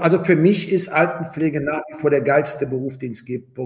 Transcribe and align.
Also 0.00 0.24
für 0.24 0.34
mich 0.34 0.72
ist 0.72 0.88
Altenpflege 0.88 1.60
nach 1.60 1.82
wie 1.90 2.00
vor 2.00 2.08
der 2.08 2.22
geilste 2.22 2.66
Beruf, 2.66 2.96
den 2.96 3.12
es 3.12 3.22
gibt. 3.26 3.58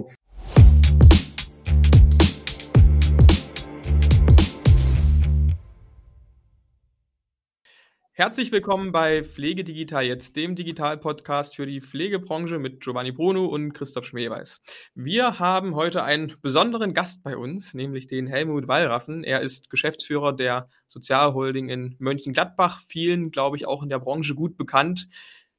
Herzlich 8.16 8.50
willkommen 8.50 8.91
bei 8.91 9.23
Pflege 9.23 9.62
Digital 9.62 10.05
jetzt, 10.07 10.34
dem 10.34 10.57
Digital-Podcast 10.57 11.55
für 11.55 11.66
die 11.66 11.80
Pflegebranche 11.80 12.59
mit 12.59 12.80
Giovanni 12.80 13.12
Bruno 13.12 13.46
und 13.46 13.73
Christoph 13.73 14.07
Schmeeweiß. 14.07 14.61
Wir 14.96 15.39
haben 15.39 15.77
heute 15.77 16.03
einen 16.03 16.35
besonderen 16.43 16.95
Gast 16.95 17.23
bei 17.23 17.37
uns, 17.37 17.75
nämlich 17.75 18.09
den 18.09 18.27
Helmut 18.27 18.66
Wallraffen. 18.66 19.23
Er 19.23 19.41
ist 19.41 19.71
Geschäftsführer 19.71 20.32
der 20.32 20.69
Sozialholding 20.89 21.69
in 21.69 21.95
Mönchengladbach, 22.01 22.80
vielen, 22.80 23.30
glaube 23.30 23.57
ich, 23.57 23.66
auch 23.66 23.85
in 23.85 23.89
der 23.89 24.01
Branche 24.01 24.35
gut 24.35 24.57
bekannt. 24.57 25.09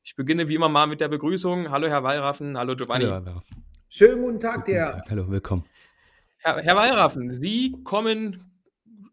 Ich 0.08 0.16
beginne 0.16 0.48
wie 0.48 0.54
immer 0.54 0.70
mal 0.70 0.86
mit 0.86 1.02
der 1.02 1.08
Begrüßung. 1.08 1.72
Hallo 1.72 1.88
Herr 1.88 2.04
Wallraffen, 2.04 2.60
hallo 2.60 2.76
Giovanni. 2.76 3.06
Hallo, 3.06 3.16
Herr 3.16 3.26
Wallraffen. 3.26 3.66
Schönen 3.90 4.22
guten 4.22 4.40
Tag, 4.40 4.64
guten 4.64 4.78
Tag. 4.78 5.10
Hallo, 5.10 5.28
willkommen. 5.32 5.66
Herr, 6.38 6.62
Herr 6.62 6.76
Wallraffen, 6.76 7.34
Sie 7.34 7.76
kommen 7.84 8.52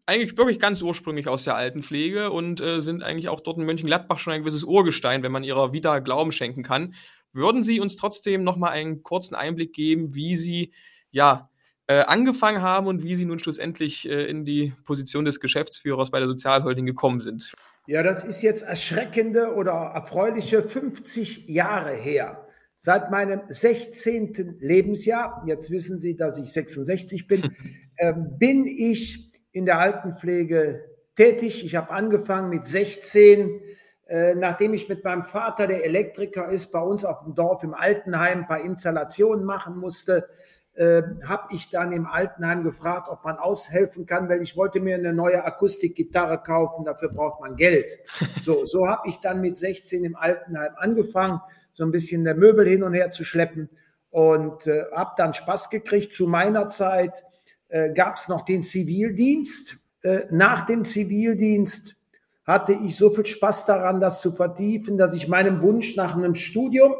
eigentlich 0.05 0.37
wirklich 0.37 0.59
ganz 0.59 0.83
ursprünglich 0.83 1.27
aus 1.27 1.45
der 1.45 1.55
Altenpflege 1.55 2.29
und 2.29 2.61
äh, 2.61 2.79
sind 2.79 3.01
eigentlich 3.01 3.27
auch 3.29 3.39
dort 3.39 3.57
in 3.57 3.65
Mönchengladbach 3.65 4.19
schon 4.19 4.33
ein 4.33 4.41
gewisses 4.41 4.63
Urgestein, 4.63 5.23
wenn 5.23 5.31
man 5.31 5.43
ihrer 5.43 5.73
Vita 5.73 5.97
Glauben 5.97 6.31
schenken 6.31 6.61
kann. 6.61 6.93
Würden 7.31 7.63
Sie 7.63 7.79
uns 7.79 7.95
trotzdem 7.95 8.43
noch 8.43 8.57
mal 8.57 8.69
einen 8.69 9.01
kurzen 9.01 9.33
Einblick 9.33 9.73
geben, 9.73 10.13
wie 10.13 10.35
Sie 10.35 10.73
ja 11.09 11.49
äh, 11.87 12.01
angefangen 12.01 12.61
haben 12.61 12.85
und 12.85 13.01
wie 13.01 13.15
Sie 13.15 13.25
nun 13.25 13.39
schlussendlich 13.39 14.07
äh, 14.07 14.25
in 14.25 14.45
die 14.45 14.73
Position 14.85 15.25
des 15.25 15.39
Geschäftsführers 15.39 16.11
bei 16.11 16.19
der 16.19 16.27
Sozialholding 16.27 16.85
gekommen 16.85 17.19
sind? 17.19 17.51
Ja, 17.85 18.01
das 18.01 18.23
ist 18.23 18.41
jetzt 18.41 18.63
erschreckende 18.63 19.55
oder 19.55 19.91
erfreuliche 19.93 20.61
50 20.61 21.49
Jahre 21.49 21.91
her. 21.91 22.47
Seit 22.77 23.11
meinem 23.11 23.41
16. 23.47 24.57
Lebensjahr, 24.59 25.43
jetzt 25.47 25.69
wissen 25.69 25.99
Sie, 25.99 26.15
dass 26.15 26.37
ich 26.37 26.53
66 26.53 27.27
bin, 27.27 27.41
äh, 27.97 28.13
bin 28.13 28.65
ich 28.65 29.31
in 29.51 29.65
der 29.65 29.79
Altenpflege 29.79 30.85
tätig. 31.15 31.65
Ich 31.65 31.75
habe 31.75 31.91
angefangen 31.91 32.49
mit 32.49 32.65
16, 32.65 33.59
äh, 34.07 34.33
nachdem 34.35 34.73
ich 34.73 34.87
mit 34.87 35.03
meinem 35.03 35.25
Vater, 35.25 35.67
der 35.67 35.83
Elektriker 35.83 36.47
ist, 36.47 36.71
bei 36.71 36.81
uns 36.81 37.03
auf 37.03 37.23
dem 37.23 37.35
Dorf 37.35 37.63
im 37.63 37.73
Altenheim 37.73 38.39
ein 38.39 38.47
paar 38.47 38.61
Installationen 38.61 39.43
machen 39.43 39.77
musste, 39.77 40.29
äh, 40.75 41.03
habe 41.27 41.53
ich 41.53 41.69
dann 41.69 41.91
im 41.91 42.07
Altenheim 42.07 42.63
gefragt, 42.63 43.07
ob 43.09 43.23
man 43.23 43.37
aushelfen 43.37 44.05
kann, 44.05 44.27
weil 44.29 44.41
ich 44.41 44.57
wollte 44.57 44.79
mir 44.79 44.95
eine 44.95 45.13
neue 45.13 45.43
Akustikgitarre 45.45 46.41
kaufen, 46.41 46.85
dafür 46.85 47.09
braucht 47.09 47.41
man 47.41 47.55
Geld. 47.55 47.97
So, 48.41 48.65
so 48.65 48.87
habe 48.87 49.07
ich 49.07 49.19
dann 49.19 49.41
mit 49.41 49.57
16 49.57 50.03
im 50.03 50.15
Altenheim 50.15 50.73
angefangen, 50.75 51.39
so 51.73 51.83
ein 51.85 51.91
bisschen 51.91 52.23
der 52.23 52.35
Möbel 52.35 52.67
hin 52.67 52.83
und 52.83 52.93
her 52.93 53.09
zu 53.09 53.23
schleppen 53.23 53.69
und 54.09 54.67
äh, 54.67 54.83
habe 54.93 55.11
dann 55.17 55.33
Spaß 55.33 55.69
gekriegt. 55.69 56.15
Zu 56.15 56.27
meiner 56.27 56.67
Zeit 56.67 57.23
äh, 57.69 57.93
gab 57.93 58.17
es 58.17 58.27
noch 58.27 58.41
den 58.41 58.63
Zivildienst. 58.63 59.77
Äh, 60.01 60.25
nach 60.29 60.65
dem 60.65 60.85
Zivildienst 60.85 61.95
hatte 62.45 62.73
ich 62.73 62.97
so 62.97 63.09
viel 63.11 63.25
Spaß 63.25 63.65
daran, 63.65 64.01
das 64.01 64.21
zu 64.21 64.31
vertiefen, 64.33 64.97
dass 64.97 65.13
ich 65.13 65.27
meinem 65.27 65.61
Wunsch 65.61 65.95
nach 65.95 66.15
einem 66.15 66.35
Studium 66.35 66.93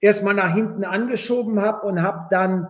erstmal 0.00 0.34
nach 0.34 0.54
hinten 0.54 0.84
angeschoben 0.84 1.60
habe 1.60 1.86
und 1.86 2.02
habe 2.02 2.26
dann 2.30 2.68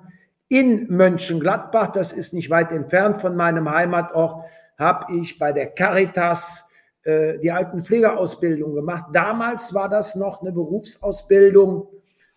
in 0.48 0.86
Mönchengladbach, 0.88 1.92
das 1.92 2.12
ist 2.12 2.32
nicht 2.32 2.50
weit 2.50 2.72
entfernt 2.72 3.20
von 3.20 3.36
meinem 3.36 3.70
Heimatort, 3.70 4.46
habe 4.78 5.14
ich 5.14 5.38
bei 5.38 5.52
der 5.52 5.66
Caritas 5.66 6.68
äh, 7.02 7.38
die 7.38 7.52
alten 7.52 7.82
Pflegeausbildung 7.82 8.74
gemacht. 8.74 9.06
Damals 9.12 9.74
war 9.74 9.88
das 9.88 10.14
noch 10.14 10.40
eine 10.40 10.52
Berufsausbildung, 10.52 11.88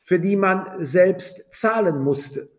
für 0.02 0.20
die 0.20 0.36
man 0.36 0.83
selbst 0.83 1.53
zahlen 1.53 2.02
musste. 2.03 2.50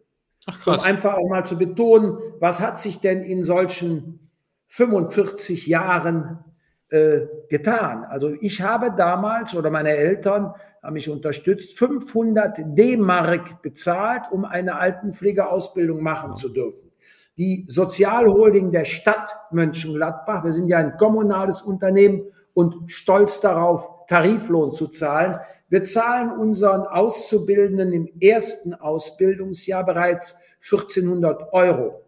Ach, 0.47 0.67
um 0.67 0.81
einfach 0.81 1.15
auch 1.15 1.29
mal 1.29 1.45
zu 1.45 1.59
betonen, 1.59 2.19
was 2.41 2.61
hat 2.61 2.81
sich 2.81 3.01
denn 3.01 3.23
in 3.23 3.45
solchen 3.45 4.31
45 4.67 5.67
Jahren 5.67 6.45
äh, 6.93 7.27
getan? 7.49 8.05
Also 8.05 8.35
ich 8.41 8.61
habe 8.61 8.93
damals 8.97 9.55
oder 9.55 9.71
meine 9.71 9.91
Eltern 9.91 10.55
haben 10.83 10.93
mich 10.95 11.09
unterstützt, 11.09 11.79
500 11.79 12.59
D-Mark 12.77 13.63
bezahlt, 13.63 14.25
um 14.31 14.45
eine 14.45 14.79
Altenpflegeausbildung 14.79 16.03
machen 16.03 16.35
zu 16.35 16.49
dürfen. 16.49 16.91
Die 17.39 17.65
Sozialholding 17.69 18.73
der 18.73 18.85
Stadt 18.85 19.35
Mönchengladbach, 19.51 20.45
wir 20.45 20.53
sind 20.53 20.69
ja 20.69 20.79
ein 20.79 20.97
kommunales 20.99 21.63
Unternehmen 21.63 22.25
und 22.55 22.93
stolz 22.93 23.41
darauf, 23.41 24.07
Tariflohn 24.07 24.73
zu 24.73 24.89
zahlen, 24.89 25.39
wir 25.71 25.85
zahlen 25.85 26.31
unseren 26.31 26.83
Auszubildenden 26.83 27.93
im 27.95 28.09
ersten 28.21 28.75
Ausbildungsjahr 28.75 29.87
bereits 29.87 30.37
1400 30.61 31.53
Euro. 31.55 32.03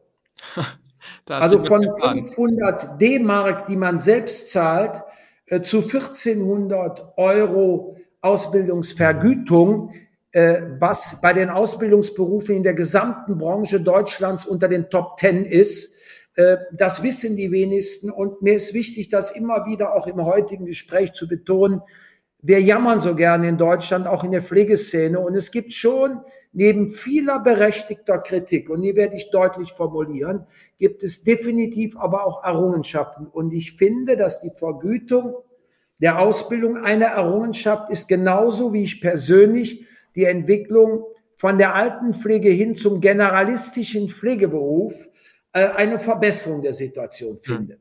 also 1.29 1.65
von 1.65 1.83
500 1.83 3.01
D-Mark, 3.01 3.67
die 3.67 3.77
man 3.77 3.99
selbst 3.99 4.51
zahlt, 4.51 5.03
äh, 5.47 5.63
zu 5.63 5.83
1400 5.83 7.17
Euro 7.17 7.97
Ausbildungsvergütung, 8.21 9.93
äh, 10.33 10.63
was 10.79 11.21
bei 11.21 11.33
den 11.33 11.51
Ausbildungsberufen 11.51 12.57
in 12.57 12.63
der 12.63 12.75
gesamten 12.75 13.39
Branche 13.39 13.81
Deutschlands 13.81 14.47
unter 14.47 14.69
den 14.69 14.91
Top 14.91 15.17
Ten 15.19 15.45
ist. 15.45 15.95
Äh, 16.37 16.57
das 16.73 17.03
wissen 17.03 17.37
die 17.37 17.53
wenigsten 17.53 18.11
und 18.11 18.43
mir 18.43 18.55
ist 18.55 18.75
wichtig, 18.75 19.09
das 19.09 19.31
immer 19.31 19.67
wieder 19.67 19.95
auch 19.95 20.07
im 20.07 20.25
heutigen 20.25 20.67
Gespräch 20.67 21.13
zu 21.13 21.29
betonen 21.29 21.83
wir 22.47 22.61
jammern 22.61 23.01
so 23.01 23.15
gerne 23.15 23.49
in 23.49 23.57
Deutschland, 23.57 24.07
auch 24.07 24.23
in 24.23 24.31
der 24.31 24.43
Pflegeszene. 24.43 25.19
Und 25.19 25.35
es 25.35 25.51
gibt 25.51 25.73
schon 25.73 26.21
neben 26.55 26.93
vieler 26.93 27.41
berechtigter 27.41 28.19
Kritik, 28.19 28.71
und 28.71 28.83
die 28.83 28.97
werde 28.97 29.17
ich 29.17 29.31
deutlich 29.31 29.73
formulieren, 29.73 30.47
gibt 30.79 31.03
es 31.03 31.25
definitiv 31.25 31.97
aber 31.97 32.27
auch 32.27 32.45
Errungenschaften. 32.45 33.27
Und 33.27 33.53
ich 33.53 33.73
finde, 33.73 34.17
dass 34.17 34.41
die 34.41 34.51
Vergütung 34.51 35.35
der 35.99 36.19
Ausbildung 36.19 36.77
eine 36.77 37.07
Errungenschaft 37.07 37.91
ist, 37.91 38.09
genauso 38.09 38.73
wie 38.73 38.85
ich 38.85 39.01
persönlich 39.01 39.87
die 40.15 40.25
Entwicklung 40.25 41.05
von 41.37 41.59
der 41.59 41.75
Altenpflege 41.75 42.51
hin 42.51 42.75
zum 42.75 43.01
generalistischen 43.01 44.09
Pflegeberuf 44.09 45.09
äh, 45.53 45.67
eine 45.67 45.99
Verbesserung 45.99 46.63
der 46.63 46.73
Situation 46.73 47.39
finde. 47.41 47.79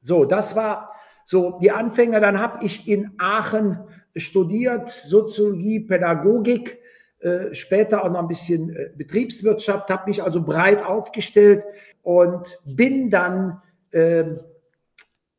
So, 0.00 0.24
das 0.24 0.56
war 0.56 0.92
so, 1.24 1.58
die 1.60 1.70
Anfänger, 1.70 2.20
dann 2.20 2.40
habe 2.40 2.64
ich 2.64 2.88
in 2.88 3.12
Aachen 3.18 3.78
studiert, 4.16 4.88
Soziologie, 4.88 5.80
Pädagogik, 5.80 6.78
äh, 7.20 7.54
später 7.54 8.04
auch 8.04 8.10
noch 8.10 8.20
ein 8.20 8.28
bisschen 8.28 8.70
äh, 8.70 8.90
Betriebswirtschaft, 8.96 9.90
habe 9.90 10.08
mich 10.08 10.22
also 10.22 10.42
breit 10.42 10.84
aufgestellt 10.84 11.64
und 12.02 12.58
bin 12.66 13.10
dann 13.10 13.62
äh, 13.92 14.24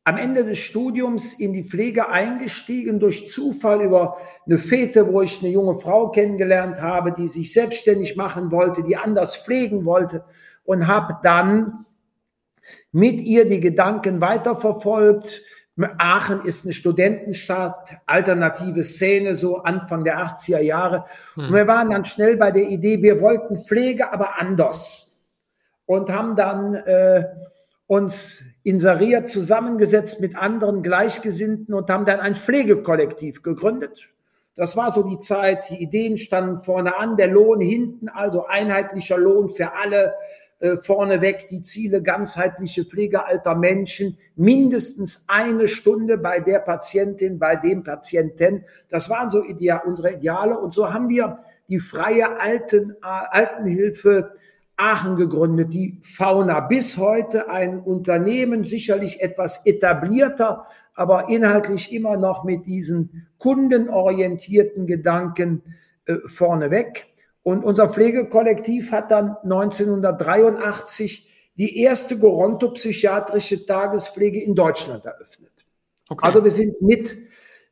am 0.04 0.16
Ende 0.16 0.44
des 0.44 0.58
Studiums 0.58 1.34
in 1.34 1.52
die 1.52 1.64
Pflege 1.64 2.08
eingestiegen 2.08 2.98
durch 2.98 3.28
Zufall 3.28 3.82
über 3.82 4.16
eine 4.46 4.58
Fete, 4.58 5.12
wo 5.12 5.20
ich 5.20 5.40
eine 5.40 5.50
junge 5.50 5.74
Frau 5.74 6.10
kennengelernt 6.10 6.80
habe, 6.80 7.12
die 7.12 7.28
sich 7.28 7.52
selbstständig 7.52 8.16
machen 8.16 8.50
wollte, 8.50 8.82
die 8.82 8.96
anders 8.96 9.36
pflegen 9.36 9.84
wollte 9.84 10.24
und 10.64 10.86
habe 10.86 11.18
dann 11.22 11.84
mit 12.90 13.20
ihr 13.20 13.48
die 13.48 13.60
Gedanken 13.60 14.20
weiterverfolgt, 14.20 15.42
Aachen 15.98 16.44
ist 16.44 16.64
eine 16.64 16.74
Studentenstadt, 16.74 17.96
alternative 18.06 18.82
Szene, 18.82 19.34
so 19.34 19.58
Anfang 19.58 20.04
der 20.04 20.18
80er 20.18 20.60
Jahre. 20.60 21.04
Und 21.36 21.48
hm. 21.48 21.54
wir 21.54 21.66
waren 21.66 21.90
dann 21.90 22.04
schnell 22.04 22.36
bei 22.36 22.50
der 22.50 22.68
Idee, 22.68 23.02
wir 23.02 23.20
wollten 23.20 23.58
Pflege, 23.58 24.12
aber 24.12 24.38
anders. 24.38 25.12
Und 25.86 26.10
haben 26.10 26.36
dann 26.36 26.74
äh, 26.74 27.24
uns 27.86 28.42
inseriert, 28.62 29.30
zusammengesetzt 29.30 30.20
mit 30.20 30.36
anderen 30.36 30.82
Gleichgesinnten 30.82 31.74
und 31.74 31.88
haben 31.88 32.04
dann 32.04 32.20
ein 32.20 32.36
Pflegekollektiv 32.36 33.42
gegründet. 33.42 34.10
Das 34.56 34.76
war 34.76 34.92
so 34.92 35.04
die 35.04 35.20
Zeit, 35.20 35.70
die 35.70 35.80
Ideen 35.80 36.18
standen 36.18 36.64
vorne 36.64 36.98
an, 36.98 37.16
der 37.16 37.28
Lohn 37.28 37.60
hinten, 37.60 38.08
also 38.08 38.46
einheitlicher 38.46 39.16
Lohn 39.16 39.50
für 39.50 39.74
alle, 39.74 40.14
äh, 40.60 40.76
vorneweg 40.76 41.46
die 41.48 41.62
Ziele 41.62 42.02
ganzheitliche 42.02 42.84
Pflege 42.84 43.24
alter 43.24 43.54
Menschen, 43.54 44.18
mindestens 44.34 45.24
eine 45.28 45.68
Stunde 45.68 46.18
bei 46.18 46.40
der 46.40 46.58
Patientin, 46.58 47.38
bei 47.38 47.54
dem 47.56 47.84
Patienten. 47.84 48.64
Das 48.88 49.08
waren 49.08 49.30
so 49.30 49.44
Ideal, 49.44 49.82
unsere 49.86 50.14
Ideale. 50.14 50.58
Und 50.58 50.74
so 50.74 50.92
haben 50.92 51.08
wir 51.08 51.38
die 51.68 51.78
freie 51.78 52.40
Alten, 52.40 52.90
äh, 52.90 52.94
Altenhilfe 53.02 54.32
Aachen 54.76 55.16
gegründet, 55.16 55.74
die 55.74 55.98
Fauna 56.02 56.60
bis 56.60 56.98
heute 56.98 57.50
ein 57.50 57.80
Unternehmen, 57.80 58.64
sicherlich 58.64 59.20
etwas 59.20 59.66
etablierter, 59.66 60.66
aber 60.94 61.28
inhaltlich 61.28 61.92
immer 61.92 62.16
noch 62.16 62.44
mit 62.44 62.64
diesen 62.66 63.26
kundenorientierten 63.38 64.86
Gedanken 64.86 65.62
äh, 66.06 66.14
vorneweg. 66.26 67.06
Und 67.48 67.64
unser 67.64 67.88
Pflegekollektiv 67.88 68.92
hat 68.92 69.10
dann 69.10 69.38
1983 69.42 71.26
die 71.56 71.80
erste 71.80 72.18
gerontopsychiatrische 72.18 73.64
Tagespflege 73.64 74.38
in 74.44 74.54
Deutschland 74.54 75.06
eröffnet. 75.06 75.64
Okay. 76.10 76.26
Also 76.26 76.44
wir 76.44 76.50
sind 76.50 76.82
mit 76.82 77.16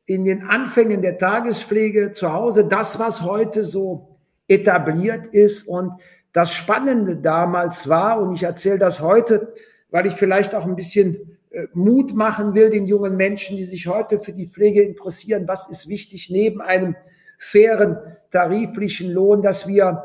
in 0.06 0.25
den 0.25 0.44
Anfängen 0.44 1.02
der 1.02 1.19
Tagespflege 1.19 2.14
zu 2.14 2.32
Hause, 2.32 2.64
das, 2.64 2.99
was 2.99 3.20
heute 3.20 3.64
so 3.64 4.17
etabliert 4.49 5.26
ist. 5.26 5.64
Und 5.69 5.93
das 6.32 6.55
Spannende 6.55 7.19
damals 7.19 7.87
war, 7.87 8.23
und 8.23 8.34
ich 8.34 8.44
erzähle 8.44 8.78
das 8.78 9.02
heute, 9.02 9.52
weil 9.90 10.06
ich 10.06 10.14
vielleicht 10.14 10.55
auch 10.55 10.64
ein 10.64 10.76
bisschen 10.76 11.37
äh, 11.50 11.67
Mut 11.75 12.14
machen 12.14 12.55
will 12.55 12.70
den 12.70 12.87
jungen 12.87 13.19
Menschen, 13.19 13.58
die 13.58 13.64
sich 13.64 13.87
heute 13.88 14.20
für 14.20 14.32
die 14.32 14.46
Pflege 14.46 14.81
interessieren, 14.81 15.46
was 15.46 15.69
ist 15.69 15.87
wichtig 15.87 16.31
neben 16.31 16.62
einem 16.62 16.96
fairen 17.38 17.99
tariflichen 18.31 19.12
Lohn, 19.12 19.43
dass 19.43 19.67
wir, 19.67 20.05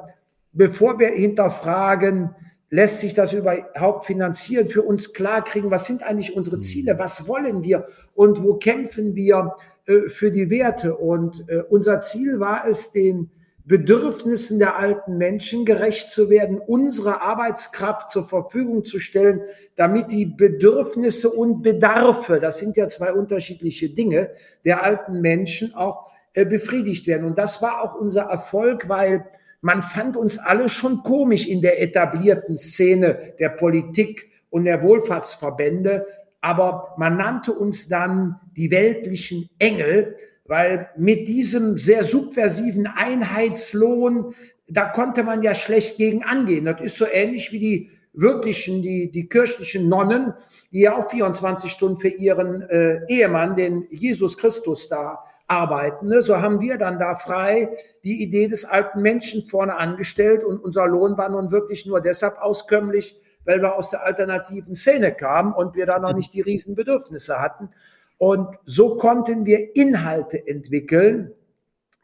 bevor 0.54 1.00
wir 1.00 1.10
hinterfragen, 1.10 2.36
lässt 2.69 3.01
sich 3.01 3.13
das 3.13 3.33
überhaupt 3.33 4.06
finanzieren, 4.06 4.69
für 4.69 4.81
uns 4.81 5.13
klar 5.13 5.44
kriegen, 5.44 5.72
was 5.72 5.86
sind 5.86 6.04
eigentlich 6.04 6.36
unsere 6.36 6.57
mhm. 6.57 6.62
Ziele, 6.62 6.98
was 6.98 7.28
wollen 7.28 7.63
wir 7.63 7.88
und 8.16 8.42
wo 8.44 8.56
kämpfen 8.56 9.16
wir 9.16 9.56
äh, 9.86 10.10
für 10.10 10.31
die 10.31 10.50
Werte. 10.50 10.95
Und 10.95 11.45
äh, 11.50 11.63
unser 11.69 12.00
Ziel 12.00 12.39
war 12.39 12.66
es, 12.68 12.92
den 12.92 13.30
Bedürfnissen 13.66 14.57
der 14.57 14.78
alten 14.78 15.18
Menschen 15.18 15.66
gerecht 15.66 16.10
zu 16.10 16.30
werden, 16.30 16.60
unsere 16.60 17.22
Arbeitskraft 17.22 18.10
zur 18.10 18.25
Verfügung 18.25 18.86
zu 18.86 19.00
stellen, 19.00 19.42
damit 19.75 20.12
die 20.12 20.25
Bedürfnisse 20.25 21.30
und 21.30 21.62
Bedarfe, 21.62 22.39
das 22.39 22.57
sind 22.57 22.75
ja 22.75 22.88
zwei 22.88 23.13
unterschiedliche 23.13 23.89
Dinge, 23.89 24.31
der 24.66 24.83
alten 24.83 25.22
Menschen 25.22 25.75
auch 25.75 26.10
befriedigt 26.33 27.07
werden. 27.07 27.25
Und 27.28 27.38
das 27.38 27.62
war 27.62 27.81
auch 27.81 27.95
unser 27.95 28.24
Erfolg, 28.24 28.88
weil 28.89 29.25
man 29.62 29.83
fand 29.83 30.18
uns 30.18 30.39
alle 30.39 30.69
schon 30.69 31.04
komisch 31.04 31.48
in 31.48 31.62
der 31.62 31.81
etablierten 31.81 32.57
Szene 32.57 33.33
der 33.39 33.50
Politik 33.50 34.31
und 34.50 34.66
der 34.66 34.81
Wohlfahrtsverbände, 34.81 36.06
aber 36.42 36.95
man 36.98 37.18
nannte 37.18 37.54
uns 37.54 37.88
dann 37.88 38.39
die 38.57 38.72
weltlichen 38.72 39.50
Engel, 39.60 40.18
weil 40.45 40.89
mit 40.98 41.28
diesem 41.28 41.78
sehr 41.78 42.04
subversiven 42.04 42.88
Einheitslohn, 42.88 44.33
da 44.68 44.86
konnte 44.86 45.24
man 45.24 45.44
ja 45.44 45.54
schlecht 45.54 45.98
gegen 45.98 46.24
angehen. 46.24 46.66
Das 46.66 46.81
ist 46.81 46.98
so 46.98 47.06
ähnlich 47.06 47.51
wie 47.51 47.60
die 47.60 47.89
wirklichen, 48.13 48.81
die, 48.81 49.12
die 49.12 49.30
kirchlichen 49.30 49.88
Nonnen, 49.88 50.33
die 50.72 50.81
ja 50.81 50.98
auch 50.98 51.10
24 51.10 51.72
Stunden 51.72 52.00
für 52.00 52.10
ihren 52.10 52.63
äh, 52.63 53.01
Ehemann, 53.07 53.56
den 53.56 53.86
Jesus 53.89 54.38
Christus, 54.38 54.89
da 54.89 55.24
arbeiten. 55.51 56.07
Ne? 56.07 56.21
So 56.21 56.42
haben 56.42 56.62
wir 56.62 56.77
dann 56.77 56.98
da 56.98 57.15
frei 57.15 57.75
die 58.06 58.24
Idee 58.24 58.48
des 58.48 58.63
alten 58.63 59.01
Menschen 59.01 59.45
vorne 59.48 59.75
angestellt 59.75 60.44
und 60.44 60.63
unser 60.63 60.88
Lohn 60.88 61.18
war 61.18 61.30
nun 61.30 61.51
wirklich 61.51 61.86
nur 61.86 62.00
deshalb 62.00 62.38
auskömmlich, 62.42 63.19
weil 63.44 63.62
wir 63.62 63.75
aus 63.75 63.89
der 63.89 64.06
alternativen 64.06 64.75
Szene 64.75 65.12
kamen 65.12 65.53
und 65.53 65.75
wir 65.75 65.86
da 65.86 66.00
noch 66.00 66.13
nicht 66.13 66.33
die 66.33 66.42
Riesenbedürfnisse 66.42 67.39
hatten. 67.39 67.69
Und 68.18 68.56
so 68.65 68.95
konnten 68.95 69.45
wir 69.45 69.75
Inhalte 69.75 70.48
entwickeln, 70.48 71.33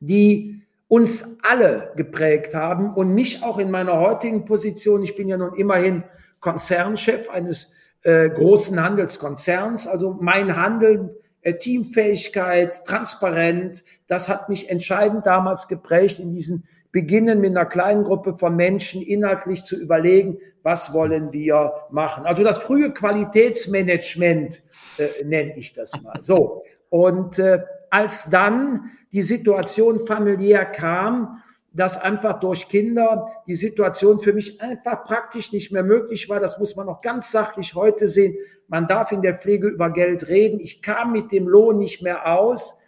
die 0.02 0.64
uns 0.90 1.38
alle 1.44 1.94
geprägt 1.96 2.54
haben 2.54 2.94
und 2.96 3.14
mich 3.14 3.44
auch 3.44 3.60
in 3.60 3.72
meiner 3.72 3.98
heutigen 4.00 4.44
Position. 4.44 5.04
Ich 5.04 5.16
bin 5.16 5.28
ja 5.28 5.38
nun 5.38 5.56
immerhin 5.56 6.04
Konzernchef 6.42 7.30
eines 7.30 7.72
äh, 8.04 8.30
großen 8.30 8.82
Handelskonzerns. 8.82 9.88
Also 9.88 10.18
mein 10.20 10.56
Handeln 10.56 11.12
Teamfähigkeit, 11.44 12.86
transparent, 12.86 13.84
das 14.08 14.28
hat 14.28 14.50
mich 14.50 14.70
entscheidend 14.70 15.26
damals 15.26 15.68
geprägt, 15.68 16.20
in 16.20 16.34
diesen 16.34 16.64
Beginnen 16.92 17.42
mit 17.42 17.52
einer 17.52 17.66
kleinen 17.66 18.04
Gruppe 18.04 18.34
von 18.34 18.56
Menschen 18.56 19.02
inhaltlich 19.02 19.64
zu 19.64 19.76
überlegen, 19.76 20.40
was 20.64 20.94
wollen 20.94 21.32
wir 21.32 21.74
machen. 21.92 22.26
Also 22.26 22.44
das 22.44 22.58
frühe 22.58 22.92
Qualitätsmanagement 22.92 24.62
äh, 24.98 25.24
nenne 25.24 25.58
ich 25.58 25.74
das 25.74 26.02
mal. 26.02 26.20
So. 26.24 26.64
Und 26.90 27.40
äh, 27.40 27.60
als 27.90 28.30
dann 28.30 28.92
die 29.12 29.22
Situation 29.22 30.06
familiär 30.06 30.66
kam, 30.66 31.42
dass 31.78 32.00
einfach 32.00 32.40
durch 32.40 32.68
Kinder 32.68 33.28
die 33.46 33.56
Situation 33.56 34.20
für 34.20 34.34
mich 34.34 34.60
einfach 34.62 35.04
praktisch 35.04 35.54
nicht 35.54 35.72
mehr 35.72 35.84
möglich 35.84 36.28
war. 36.28 36.40
Das 36.40 36.60
muss 36.60 36.76
man 36.76 36.90
auch 36.90 37.02
ganz 37.02 37.32
sachlich 37.32 37.76
heute 37.76 38.08
sehen. 38.08 38.36
Man 38.68 38.88
darf 38.88 39.12
in 39.12 39.22
der 39.22 39.36
Pflege 39.36 39.68
über 39.68 39.92
Geld 39.92 40.28
reden. 40.28 40.60
Ich 40.60 40.82
kam 40.82 41.14
mit 41.14 41.32
dem 41.32 41.48
Lohn 41.48 41.78
nicht 41.78 42.02
mehr 42.02 42.34
aus. 42.34 42.80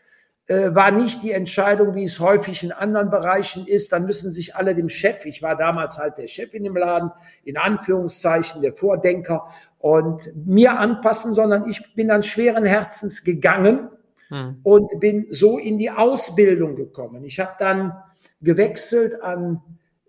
Äh, 0.48 0.74
war 0.74 0.90
nicht 0.90 1.22
die 1.22 1.32
Entscheidung, 1.32 1.94
wie 1.94 2.06
es 2.06 2.20
häufig 2.20 2.64
in 2.64 2.72
anderen 2.72 3.12
Bereichen 3.12 3.68
ist. 3.68 3.92
Dann 3.92 4.08
müssen 4.08 4.32
sich 4.32 4.56
alle 4.56 4.74
dem 4.74 4.90
Chef, 4.90 5.26
ich 5.28 5.44
war 5.44 5.56
damals 5.56 6.00
halt 6.00 6.18
der 6.18 6.26
Chef 6.26 6.56
in 6.56 6.64
dem 6.64 6.76
Laden, 6.76 7.12
in 7.44 7.56
Anführungszeichen 7.56 8.64
der 8.64 8.74
Vordenker 8.74 9.48
und 9.78 10.32
mir 10.36 10.80
anpassen, 10.80 11.36
sondern 11.36 11.70
ich 11.70 11.94
bin 11.94 12.08
dann 12.08 12.24
schweren 12.24 12.66
Herzens 12.66 13.24
gegangen 13.24 13.90
hm. 14.30 14.60
und 14.64 15.00
bin 15.00 15.28
so 15.30 15.60
in 15.60 15.78
die 15.78 15.92
Ausbildung 15.92 16.76
gekommen. 16.76 17.24
Ich 17.26 17.40
habe 17.40 17.54
dann 17.60 17.94
gewechselt 18.42 19.22
an 19.22 19.62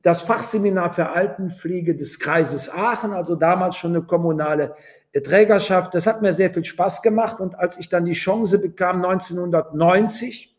das 0.03 0.23
Fachseminar 0.23 0.93
für 0.93 1.11
Altenpflege 1.11 1.94
des 1.94 2.19
Kreises 2.19 2.71
Aachen, 2.71 3.12
also 3.12 3.37
damals 3.37 3.77
schon 3.77 3.94
eine 3.94 4.03
kommunale 4.03 4.75
Trägerschaft. 5.12 5.94
Das 5.94 6.06
hat 6.06 6.23
mir 6.23 6.32
sehr 6.32 6.50
viel 6.50 6.65
Spaß 6.65 7.03
gemacht. 7.03 7.41
Und 7.41 7.59
als 7.59 7.79
ich 7.79 7.88
dann 7.88 8.05
die 8.05 8.12
Chance 8.12 8.59
bekam, 8.59 9.05
1990, 9.05 10.56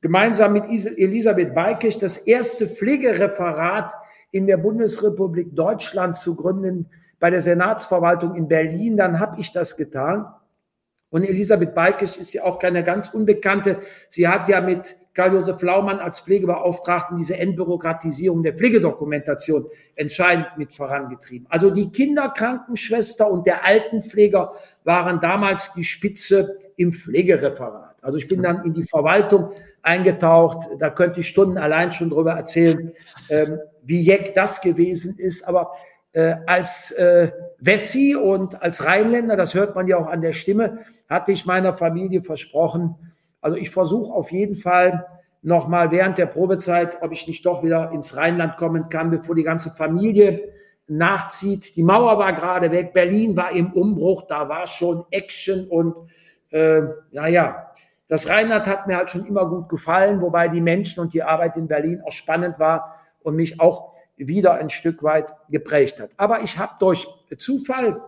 gemeinsam 0.00 0.52
mit 0.52 0.64
Elisabeth 0.64 1.54
Beikech 1.54 1.98
das 1.98 2.16
erste 2.16 2.66
Pflegereferat 2.66 3.92
in 4.30 4.46
der 4.46 4.56
Bundesrepublik 4.56 5.54
Deutschland 5.54 6.16
zu 6.16 6.34
gründen 6.34 6.88
bei 7.20 7.30
der 7.30 7.40
Senatsverwaltung 7.40 8.34
in 8.34 8.48
Berlin, 8.48 8.96
dann 8.96 9.20
habe 9.20 9.40
ich 9.40 9.52
das 9.52 9.76
getan. 9.76 10.26
Und 11.10 11.24
Elisabeth 11.24 11.74
Beikech 11.74 12.18
ist 12.18 12.32
ja 12.32 12.44
auch 12.44 12.58
keine 12.58 12.82
ganz 12.82 13.08
Unbekannte. 13.08 13.78
Sie 14.08 14.26
hat 14.26 14.48
ja 14.48 14.60
mit 14.60 14.96
Karl-Josef 15.14 15.62
Laumann 15.62 16.00
als 16.00 16.20
Pflegebeauftragten 16.20 17.16
diese 17.16 17.38
Entbürokratisierung 17.38 18.42
der 18.42 18.54
Pflegedokumentation 18.54 19.66
entscheidend 19.94 20.48
mit 20.56 20.72
vorangetrieben. 20.72 21.46
Also 21.50 21.70
die 21.70 21.90
Kinderkrankenschwester 21.90 23.30
und 23.30 23.46
der 23.46 23.64
Altenpfleger 23.64 24.52
waren 24.82 25.20
damals 25.20 25.72
die 25.72 25.84
Spitze 25.84 26.58
im 26.76 26.92
Pflegereferat. 26.92 27.96
Also 28.02 28.18
ich 28.18 28.28
bin 28.28 28.42
dann 28.42 28.64
in 28.64 28.74
die 28.74 28.82
Verwaltung 28.82 29.50
eingetaucht. 29.82 30.68
Da 30.78 30.90
könnte 30.90 31.20
ich 31.20 31.28
Stunden 31.28 31.58
allein 31.58 31.92
schon 31.92 32.10
drüber 32.10 32.32
erzählen, 32.32 32.92
ähm, 33.30 33.60
wie 33.82 34.00
jeck 34.00 34.34
das 34.34 34.60
gewesen 34.60 35.16
ist. 35.18 35.46
Aber 35.46 35.72
äh, 36.12 36.34
als 36.46 36.90
äh, 36.92 37.30
Wessi 37.58 38.16
und 38.16 38.60
als 38.62 38.84
Rheinländer, 38.84 39.36
das 39.36 39.54
hört 39.54 39.74
man 39.74 39.86
ja 39.86 39.96
auch 39.96 40.06
an 40.06 40.22
der 40.22 40.32
Stimme, 40.32 40.80
hatte 41.08 41.32
ich 41.32 41.46
meiner 41.46 41.74
Familie 41.74 42.22
versprochen, 42.22 42.96
also 43.44 43.58
ich 43.58 43.68
versuche 43.68 44.10
auf 44.10 44.32
jeden 44.32 44.56
Fall 44.56 45.06
nochmal 45.42 45.90
während 45.90 46.16
der 46.16 46.24
Probezeit, 46.24 47.02
ob 47.02 47.12
ich 47.12 47.28
nicht 47.28 47.44
doch 47.44 47.62
wieder 47.62 47.92
ins 47.92 48.16
Rheinland 48.16 48.56
kommen 48.56 48.88
kann, 48.88 49.10
bevor 49.10 49.34
die 49.34 49.42
ganze 49.42 49.70
Familie 49.70 50.50
nachzieht. 50.86 51.76
Die 51.76 51.82
Mauer 51.82 52.18
war 52.18 52.32
gerade 52.32 52.70
weg, 52.70 52.94
Berlin 52.94 53.36
war 53.36 53.52
im 53.52 53.70
Umbruch, 53.74 54.22
da 54.26 54.48
war 54.48 54.66
schon 54.66 55.04
Action 55.10 55.68
und 55.68 55.94
äh, 56.52 56.80
naja, 57.12 57.70
das 58.08 58.30
Rheinland 58.30 58.64
hat 58.64 58.86
mir 58.86 58.96
halt 58.96 59.10
schon 59.10 59.26
immer 59.26 59.46
gut 59.46 59.68
gefallen, 59.68 60.22
wobei 60.22 60.48
die 60.48 60.62
Menschen 60.62 61.00
und 61.00 61.12
die 61.12 61.22
Arbeit 61.22 61.58
in 61.58 61.68
Berlin 61.68 62.00
auch 62.06 62.12
spannend 62.12 62.58
war 62.58 62.98
und 63.20 63.36
mich 63.36 63.60
auch 63.60 63.92
wieder 64.16 64.54
ein 64.54 64.70
Stück 64.70 65.02
weit 65.02 65.34
geprägt 65.50 66.00
hat. 66.00 66.12
Aber 66.16 66.40
ich 66.40 66.56
habe 66.56 66.72
durch 66.78 67.06
Zufall 67.36 68.00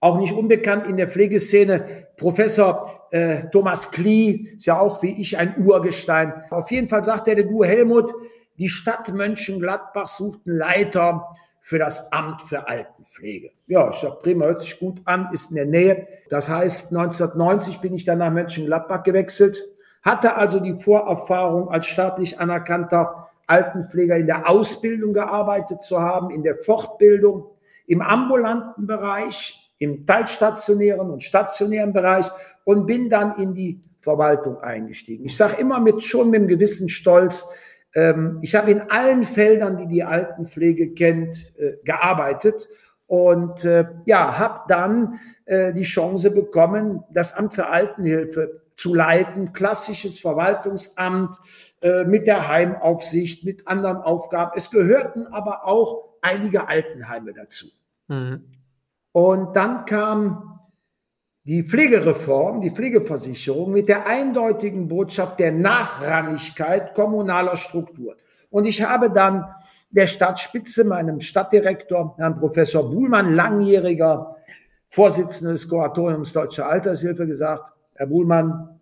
auch 0.00 0.18
nicht 0.18 0.32
unbekannt 0.32 0.86
in 0.86 0.96
der 0.96 1.08
Pflegeszene. 1.08 2.06
Professor 2.16 3.08
äh, 3.10 3.48
Thomas 3.50 3.90
Klee 3.90 4.50
ist 4.56 4.66
ja 4.66 4.78
auch 4.78 5.02
wie 5.02 5.20
ich 5.20 5.38
ein 5.38 5.64
Urgestein. 5.64 6.44
Auf 6.50 6.70
jeden 6.70 6.88
Fall 6.88 7.02
sagt 7.02 7.28
er, 7.28 7.42
du 7.42 7.64
Helmut, 7.64 8.12
die 8.58 8.68
Stadt 8.68 9.12
Mönchengladbach 9.12 10.06
sucht 10.06 10.40
einen 10.46 10.56
Leiter 10.56 11.26
für 11.60 11.78
das 11.78 12.12
Amt 12.12 12.42
für 12.42 12.68
Altenpflege. 12.68 13.50
Ja, 13.66 13.90
ich 13.90 13.96
sag, 13.96 14.20
prima, 14.20 14.44
hört 14.44 14.62
sich 14.62 14.78
gut 14.78 15.00
an, 15.04 15.28
ist 15.32 15.50
in 15.50 15.56
der 15.56 15.66
Nähe. 15.66 16.06
Das 16.30 16.48
heißt, 16.48 16.92
1990 16.92 17.80
bin 17.80 17.94
ich 17.94 18.04
dann 18.04 18.18
nach 18.18 18.30
Mönchengladbach 18.30 19.02
gewechselt, 19.02 19.60
hatte 20.02 20.36
also 20.36 20.60
die 20.60 20.78
Vorerfahrung 20.78 21.68
als 21.68 21.86
staatlich 21.86 22.38
anerkannter 22.38 23.30
Altenpfleger 23.48 24.16
in 24.16 24.26
der 24.26 24.48
Ausbildung 24.48 25.12
gearbeitet 25.12 25.82
zu 25.82 26.00
haben, 26.00 26.30
in 26.30 26.42
der 26.42 26.56
Fortbildung, 26.56 27.46
im 27.86 28.00
ambulanten 28.00 28.86
Bereich, 28.86 29.65
im 29.78 30.06
teilstationären 30.06 31.10
und 31.10 31.22
stationären 31.22 31.92
Bereich 31.92 32.26
und 32.64 32.86
bin 32.86 33.08
dann 33.08 33.36
in 33.36 33.54
die 33.54 33.80
Verwaltung 34.00 34.58
eingestiegen. 34.58 35.24
Ich 35.24 35.36
sage 35.36 35.60
immer 35.60 35.80
mit 35.80 36.02
schon 36.02 36.30
mit 36.30 36.40
einem 36.40 36.48
gewissen 36.48 36.88
Stolz, 36.88 37.46
ähm, 37.94 38.38
ich 38.42 38.54
habe 38.54 38.70
in 38.70 38.82
allen 38.90 39.24
Feldern, 39.24 39.78
die 39.78 39.88
die 39.88 40.04
Altenpflege 40.04 40.92
kennt, 40.92 41.54
äh, 41.58 41.78
gearbeitet 41.84 42.68
und 43.06 43.64
äh, 43.64 43.86
ja, 44.04 44.38
habe 44.38 44.60
dann 44.68 45.18
äh, 45.46 45.72
die 45.72 45.84
Chance 45.84 46.30
bekommen, 46.30 47.02
das 47.10 47.34
Amt 47.34 47.54
für 47.54 47.66
Altenhilfe 47.66 48.62
zu 48.76 48.94
leiten, 48.94 49.52
klassisches 49.52 50.18
Verwaltungsamt 50.20 51.36
äh, 51.80 52.04
mit 52.04 52.26
der 52.26 52.48
Heimaufsicht, 52.48 53.44
mit 53.44 53.66
anderen 53.66 53.98
Aufgaben. 53.98 54.52
Es 54.54 54.70
gehörten 54.70 55.26
aber 55.28 55.66
auch 55.66 56.10
einige 56.20 56.68
Altenheime 56.68 57.32
dazu. 57.32 57.68
Mhm. 58.08 58.44
Und 59.16 59.56
dann 59.56 59.86
kam 59.86 60.60
die 61.44 61.62
Pflegereform, 61.62 62.60
die 62.60 62.70
Pflegeversicherung 62.70 63.70
mit 63.70 63.88
der 63.88 64.06
eindeutigen 64.06 64.88
Botschaft 64.88 65.40
der 65.40 65.52
Nachrangigkeit 65.52 66.92
kommunaler 66.94 67.56
Strukturen. 67.56 68.18
Und 68.50 68.66
ich 68.66 68.82
habe 68.82 69.10
dann 69.10 69.46
der 69.88 70.06
Stadtspitze, 70.06 70.84
meinem 70.84 71.20
Stadtdirektor, 71.20 72.14
Herrn 72.18 72.38
Professor 72.38 72.90
Buhlmann, 72.90 73.34
langjähriger 73.34 74.36
Vorsitzender 74.90 75.52
des 75.52 75.66
Kuratoriums 75.66 76.34
Deutsche 76.34 76.66
Altershilfe, 76.66 77.26
gesagt, 77.26 77.72
Herr 77.94 78.08
Buhlmann, 78.08 78.78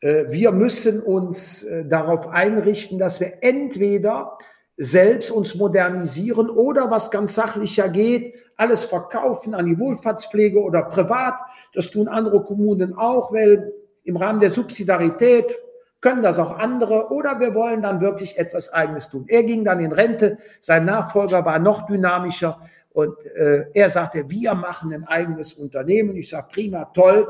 äh, 0.00 0.26
wir 0.28 0.52
müssen 0.52 1.00
uns 1.00 1.62
äh, 1.62 1.86
darauf 1.86 2.28
einrichten, 2.28 2.98
dass 2.98 3.18
wir 3.18 3.42
entweder 3.42 4.36
selbst 4.78 5.32
uns 5.32 5.56
modernisieren 5.56 6.48
oder 6.48 6.88
was 6.88 7.10
ganz 7.10 7.34
sachlicher 7.34 7.88
geht, 7.88 8.36
alles 8.56 8.84
verkaufen 8.84 9.54
an 9.54 9.66
die 9.66 9.78
Wohlfahrtspflege 9.78 10.60
oder 10.60 10.82
privat. 10.82 11.34
Das 11.74 11.90
tun 11.90 12.06
andere 12.06 12.44
Kommunen 12.44 12.96
auch, 12.96 13.32
weil 13.32 13.72
im 14.04 14.16
Rahmen 14.16 14.40
der 14.40 14.50
Subsidiarität 14.50 15.58
können 16.00 16.22
das 16.22 16.38
auch 16.38 16.58
andere 16.58 17.10
oder 17.10 17.40
wir 17.40 17.54
wollen 17.54 17.82
dann 17.82 18.00
wirklich 18.00 18.38
etwas 18.38 18.72
Eigenes 18.72 19.10
tun. 19.10 19.24
Er 19.26 19.42
ging 19.42 19.64
dann 19.64 19.80
in 19.80 19.90
Rente, 19.90 20.38
sein 20.60 20.84
Nachfolger 20.84 21.44
war 21.44 21.58
noch 21.58 21.86
dynamischer 21.86 22.60
und 22.90 23.16
äh, 23.36 23.66
er 23.74 23.88
sagte, 23.88 24.30
wir 24.30 24.54
machen 24.54 24.92
ein 24.92 25.04
eigenes 25.04 25.52
Unternehmen. 25.52 26.16
Ich 26.16 26.30
sage, 26.30 26.48
prima, 26.52 26.84
toll. 26.86 27.28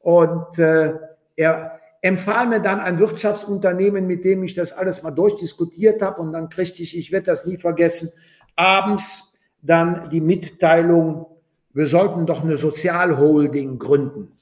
Und 0.00 0.58
äh, 0.58 0.94
er 1.36 1.80
empfahl 2.02 2.48
mir 2.48 2.60
dann 2.60 2.80
ein 2.80 2.98
Wirtschaftsunternehmen, 2.98 4.06
mit 4.06 4.24
dem 4.24 4.42
ich 4.42 4.54
das 4.54 4.72
alles 4.72 5.02
mal 5.02 5.12
durchdiskutiert 5.12 6.02
habe. 6.02 6.20
Und 6.20 6.32
dann 6.32 6.48
kriegte 6.48 6.82
ich, 6.82 6.96
ich 6.96 7.12
werde 7.12 7.26
das 7.26 7.46
nie 7.46 7.56
vergessen, 7.56 8.10
abends 8.56 9.38
dann 9.62 10.10
die 10.10 10.20
Mitteilung, 10.20 11.26
wir 11.72 11.86
sollten 11.86 12.26
doch 12.26 12.42
eine 12.42 12.56
Sozialholding 12.56 13.78
gründen. 13.78 14.32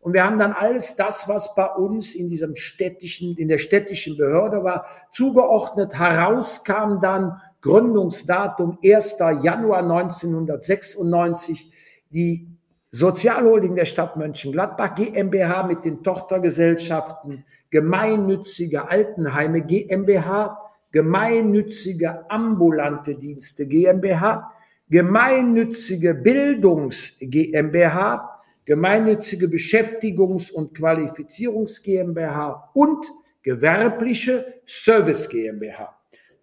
Und 0.00 0.14
wir 0.14 0.24
haben 0.24 0.38
dann 0.38 0.52
alles 0.52 0.96
das, 0.96 1.28
was 1.28 1.54
bei 1.54 1.66
uns 1.66 2.14
in 2.14 2.28
diesem 2.28 2.56
städtischen, 2.56 3.36
in 3.36 3.48
der 3.48 3.58
städtischen 3.58 4.16
Behörde 4.16 4.64
war, 4.64 4.86
zugeordnet. 5.12 5.98
Herauskam 5.98 7.00
dann 7.00 7.40
Gründungsdatum 7.60 8.78
1. 8.82 9.18
Januar 9.42 9.82
1996 9.82 11.70
die 12.10 12.49
Sozialholding 12.92 13.76
der 13.76 13.84
Stadt 13.84 14.16
Mönchengladbach 14.16 14.96
GmbH 14.96 15.62
mit 15.64 15.84
den 15.84 16.02
Tochtergesellschaften 16.02 17.44
Gemeinnützige 17.70 18.88
Altenheime 18.88 19.62
GmbH, 19.62 20.58
Gemeinnützige 20.90 22.28
Ambulante 22.28 23.14
Dienste 23.14 23.66
GmbH, 23.66 24.50
Gemeinnützige 24.88 26.14
Bildungs 26.14 27.16
GmbH, 27.20 28.40
Gemeinnützige 28.64 29.46
Beschäftigungs- 29.46 30.50
und 30.50 30.74
Qualifizierungs 30.74 31.82
GmbH 31.82 32.70
und 32.74 33.06
Gewerbliche 33.42 34.60
Service 34.66 35.28
GmbH. 35.28 35.96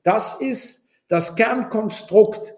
Das 0.04 0.40
ist 0.40 0.88
das 1.10 1.36
Kernkonstrukt 1.36 2.56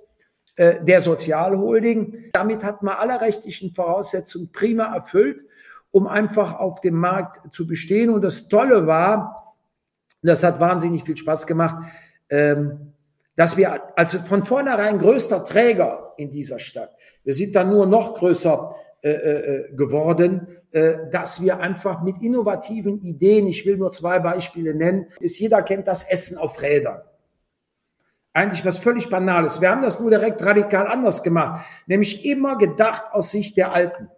äh, 0.56 0.84
der 0.84 1.02
Sozialholding. 1.02 2.19
Damit 2.34 2.64
hat 2.64 2.84
man 2.84 2.96
alle 2.98 3.22
rechtlichen 3.22 3.74
Voraussetzungen 3.74 4.52
prima 4.52 4.94
erfüllt, 4.94 5.44
um 5.92 6.08
einfach 6.08 6.60
auf 6.60 6.82
dem 6.82 6.96
Markt 6.96 7.54
zu 7.54 7.68
bestehen. 7.68 8.10
Und 8.10 8.22
das 8.22 8.48
Tolle 8.48 8.88
war, 8.88 9.56
das 10.22 10.44
hat 10.44 10.60
wahnsinnig 10.60 11.04
viel 11.04 11.18
Spaß 11.18 11.48
gemacht, 11.48 11.86
ähm, 12.30 12.94
dass 13.36 13.56
wir 13.56 13.98
also 13.98 14.20
von 14.20 14.44
vornherein 14.44 15.00
größter 15.00 15.44
Träger 15.46 16.14
in 16.18 16.30
dieser 16.30 16.60
Stadt, 16.60 16.92
wir 17.24 17.34
sind 17.34 17.56
dann 17.56 17.70
nur 17.70 17.86
noch 17.86 18.16
größer 18.16 18.76
äh, 19.02 19.12
äh, 19.12 19.76
geworden, 19.76 20.48
äh, 20.72 21.10
dass 21.10 21.42
wir 21.42 21.60
einfach 21.60 22.04
mit 22.04 22.22
innovativen 22.22 23.02
Ideen, 23.02 23.48
ich 23.48 23.66
will 23.66 23.78
nur 23.78 23.92
zwei 23.92 24.20
Beispiele 24.20 24.76
nennen, 24.76 25.08
ist 25.22 25.40
jeder 25.40 25.62
kennt 25.62 25.88
das 25.88 26.04
Essen 26.04 26.38
auf 26.38 26.62
Rädern 26.62 27.02
eigentlich 28.40 28.66
was 28.66 28.78
völlig 28.78 29.10
Banales. 29.10 29.62
Wir 29.62 29.70
haben 29.70 29.82
das 29.82 30.00
nur 30.00 30.10
direkt 30.10 30.44
radikal 30.44 30.88
anders 30.88 31.24
gemacht, 31.24 31.66
nämlich 31.88 32.26
immer 32.26 32.58
gedacht 32.58 33.04
aus 33.12 33.32
Sicht 33.32 33.58
der 33.58 33.74
Alten, 33.74 34.10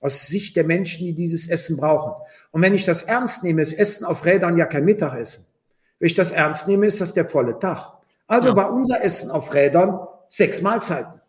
aus 0.00 0.26
Sicht 0.26 0.56
der 0.56 0.64
Menschen, 0.64 1.06
die 1.06 1.14
dieses 1.14 1.48
Essen 1.48 1.76
brauchen. 1.76 2.12
Und 2.50 2.62
wenn 2.62 2.74
ich 2.74 2.86
das 2.86 3.02
ernst 3.02 3.44
nehme, 3.44 3.62
ist 3.62 3.74
Essen 3.74 4.04
auf 4.04 4.24
Rädern 4.24 4.56
ja 4.56 4.64
kein 4.64 4.84
Mittagessen. 4.84 5.46
Wenn 5.98 6.06
ich 6.06 6.14
das 6.14 6.32
ernst 6.32 6.66
nehme, 6.66 6.86
ist 6.86 7.00
das 7.00 7.12
der 7.12 7.28
volle 7.28 7.58
Tag. 7.58 7.92
Also 8.26 8.50
ja. 8.50 8.56
war 8.56 8.72
unser 8.72 9.04
Essen 9.04 9.30
auf 9.30 9.52
Rädern 9.52 10.00
sechs 10.28 10.62
Mahlzeiten. 10.62 11.20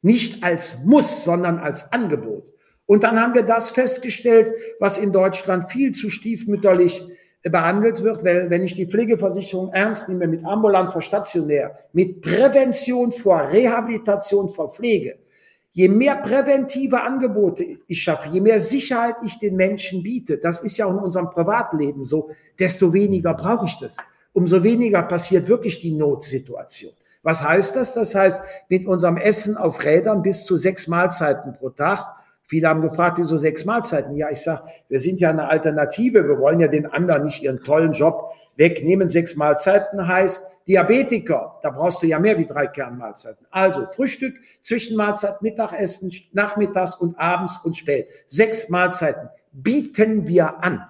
Nicht 0.00 0.44
als 0.44 0.76
Muss, 0.84 1.24
sondern 1.24 1.58
als 1.58 1.92
Angebot. 1.92 2.44
Und 2.86 3.02
dann 3.02 3.20
haben 3.20 3.34
wir 3.34 3.42
das 3.42 3.70
festgestellt, 3.70 4.52
was 4.78 4.96
in 4.96 5.12
Deutschland 5.12 5.70
viel 5.70 5.92
zu 5.92 6.08
stiefmütterlich 6.08 7.04
behandelt 7.42 8.02
wird, 8.02 8.24
weil 8.24 8.50
wenn 8.50 8.64
ich 8.64 8.74
die 8.74 8.86
Pflegeversicherung 8.86 9.72
ernst 9.72 10.08
nehme 10.08 10.26
mit 10.26 10.44
ambulant 10.44 10.92
vor 10.92 11.02
stationär, 11.02 11.78
mit 11.92 12.20
Prävention 12.20 13.12
vor 13.12 13.48
Rehabilitation 13.50 14.50
vor 14.50 14.72
Pflege, 14.72 15.18
je 15.70 15.88
mehr 15.88 16.16
präventive 16.16 17.00
Angebote 17.00 17.64
ich 17.86 18.02
schaffe, 18.02 18.28
je 18.28 18.40
mehr 18.40 18.60
Sicherheit 18.60 19.16
ich 19.24 19.38
den 19.38 19.54
Menschen 19.54 20.02
biete, 20.02 20.38
das 20.38 20.60
ist 20.60 20.76
ja 20.78 20.86
auch 20.86 20.92
in 20.92 20.98
unserem 20.98 21.30
Privatleben 21.30 22.04
so, 22.04 22.30
desto 22.58 22.92
weniger 22.92 23.34
brauche 23.34 23.66
ich 23.66 23.78
das. 23.78 23.96
Umso 24.32 24.62
weniger 24.62 25.02
passiert 25.02 25.48
wirklich 25.48 25.80
die 25.80 25.92
Notsituation. 25.92 26.92
Was 27.22 27.42
heißt 27.42 27.76
das? 27.76 27.94
Das 27.94 28.14
heißt, 28.14 28.40
mit 28.68 28.86
unserem 28.86 29.16
Essen 29.16 29.56
auf 29.56 29.84
Rädern 29.84 30.22
bis 30.22 30.44
zu 30.44 30.56
sechs 30.56 30.86
Mahlzeiten 30.86 31.54
pro 31.54 31.70
Tag 31.70 32.17
Viele 32.48 32.66
haben 32.66 32.80
gefragt, 32.80 33.18
wieso 33.18 33.36
sechs 33.36 33.66
Mahlzeiten? 33.66 34.16
Ja, 34.16 34.30
ich 34.30 34.40
sage, 34.40 34.62
wir 34.88 35.00
sind 35.00 35.20
ja 35.20 35.28
eine 35.28 35.50
Alternative. 35.50 36.26
Wir 36.26 36.38
wollen 36.38 36.60
ja 36.60 36.68
den 36.68 36.86
anderen 36.86 37.24
nicht 37.24 37.42
ihren 37.42 37.62
tollen 37.62 37.92
Job 37.92 38.32
wegnehmen. 38.56 39.10
Sechs 39.10 39.36
Mahlzeiten 39.36 40.08
heißt 40.08 40.46
Diabetiker. 40.66 41.60
Da 41.62 41.68
brauchst 41.68 42.02
du 42.02 42.06
ja 42.06 42.18
mehr 42.18 42.38
wie 42.38 42.46
drei 42.46 42.66
Kernmahlzeiten. 42.66 43.46
Also 43.50 43.84
Frühstück, 43.84 44.34
Zwischenmahlzeit, 44.62 45.42
Mittagessen, 45.42 46.10
nachmittags 46.32 46.94
und 46.94 47.18
abends 47.20 47.60
und 47.64 47.76
spät. 47.76 48.08
Sechs 48.28 48.70
Mahlzeiten 48.70 49.28
bieten 49.52 50.26
wir 50.26 50.64
an. 50.64 50.86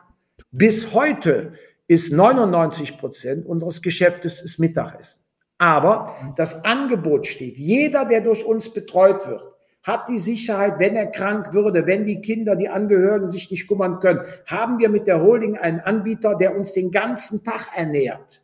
Bis 0.52 0.94
heute 0.94 1.54
ist 1.88 2.12
99 2.12 2.98
Prozent 2.98 3.46
unseres 3.46 3.82
Geschäftes 3.82 4.40
ist 4.40 4.60
Mittagessen. 4.60 5.22
Aber 5.58 6.14
das 6.36 6.64
Angebot 6.64 7.26
steht. 7.26 7.56
Jeder, 7.58 8.04
der 8.04 8.20
durch 8.20 8.44
uns 8.44 8.72
betreut 8.72 9.26
wird, 9.26 9.42
hat 9.88 10.09
die 10.11 10.18
Sicherheit, 10.18 10.78
wenn 10.78 10.97
er 10.97 11.07
krank 11.07 11.54
würde, 11.54 11.87
wenn 11.87 12.04
die 12.04 12.21
Kinder, 12.21 12.54
die 12.54 12.68
Angehörigen 12.68 13.26
sich 13.26 13.50
nicht 13.50 13.66
kümmern 13.66 14.00
können, 14.00 14.21
haben 14.45 14.78
wir 14.78 14.90
mit 14.90 15.07
der 15.07 15.23
Holding 15.23 15.57
einen 15.57 15.80
Anbieter, 15.80 16.35
der 16.35 16.54
uns 16.54 16.75
den 16.75 16.90
ganzen 16.90 17.42
Tag 17.42 17.68
ernährt. 17.75 18.42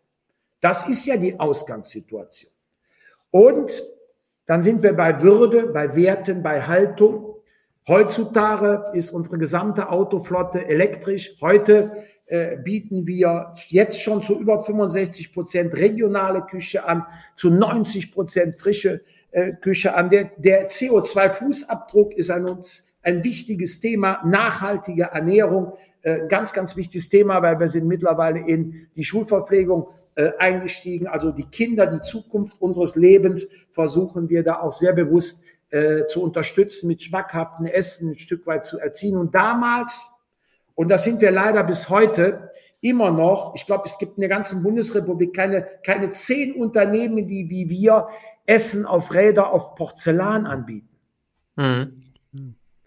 Das 0.62 0.88
ist 0.88 1.04
ja 1.04 1.18
die 1.18 1.38
Ausgangssituation. 1.38 2.50
Und 3.30 3.82
dann 4.46 4.62
sind 4.62 4.82
wir 4.82 4.94
bei 4.94 5.20
Würde, 5.20 5.66
bei 5.66 5.94
Werten, 5.94 6.42
bei 6.42 6.62
Haltung. 6.62 7.33
Heutzutage 7.86 8.82
ist 8.94 9.10
unsere 9.10 9.36
gesamte 9.36 9.90
Autoflotte 9.90 10.66
elektrisch. 10.66 11.36
Heute 11.42 11.92
äh, 12.24 12.56
bieten 12.56 13.06
wir 13.06 13.52
jetzt 13.68 14.00
schon 14.00 14.22
zu 14.22 14.40
über 14.40 14.58
65 14.58 15.34
Prozent 15.34 15.76
regionale 15.76 16.40
Küche 16.40 16.86
an, 16.86 17.04
zu 17.36 17.50
90 17.50 18.12
Prozent 18.12 18.54
frische 18.54 19.02
äh, 19.32 19.52
Küche 19.52 19.94
an. 19.94 20.08
Der, 20.08 20.30
der 20.38 20.70
CO2-Fußabdruck 20.70 22.12
ist 22.12 22.30
an 22.30 22.48
uns 22.48 22.86
ein 23.02 23.22
wichtiges 23.22 23.80
Thema. 23.80 24.22
Nachhaltige 24.24 25.10
Ernährung, 25.12 25.74
äh, 26.00 26.26
ganz, 26.26 26.54
ganz 26.54 26.78
wichtiges 26.78 27.10
Thema, 27.10 27.42
weil 27.42 27.60
wir 27.60 27.68
sind 27.68 27.86
mittlerweile 27.86 28.40
in 28.48 28.88
die 28.96 29.04
Schulverpflegung 29.04 29.88
äh, 30.14 30.30
eingestiegen. 30.38 31.06
Also 31.06 31.32
die 31.32 31.44
Kinder, 31.44 31.86
die 31.86 32.00
Zukunft 32.00 32.62
unseres 32.62 32.96
Lebens 32.96 33.46
versuchen 33.72 34.30
wir 34.30 34.42
da 34.42 34.60
auch 34.60 34.72
sehr 34.72 34.94
bewusst 34.94 35.44
äh, 35.74 36.06
zu 36.06 36.22
unterstützen, 36.22 36.86
mit 36.86 37.02
schmackhaften 37.02 37.66
Essen 37.66 38.10
ein 38.10 38.18
Stück 38.18 38.46
weit 38.46 38.64
zu 38.64 38.78
erziehen. 38.78 39.16
Und 39.16 39.34
damals, 39.34 40.08
und 40.76 40.88
das 40.88 41.02
sind 41.02 41.20
wir 41.20 41.32
leider 41.32 41.64
bis 41.64 41.88
heute, 41.88 42.52
immer 42.80 43.10
noch, 43.10 43.56
ich 43.56 43.66
glaube, 43.66 43.82
es 43.86 43.98
gibt 43.98 44.16
in 44.16 44.20
der 44.20 44.28
ganzen 44.28 44.62
Bundesrepublik 44.62 45.34
keine, 45.34 45.66
keine 45.84 46.12
zehn 46.12 46.54
Unternehmen, 46.54 47.26
die 47.26 47.50
wie 47.50 47.68
wir 47.68 48.06
Essen 48.46 48.86
auf 48.86 49.12
Räder 49.12 49.52
auf 49.52 49.74
Porzellan 49.74 50.46
anbieten. 50.46 50.96
Mhm. 51.56 52.03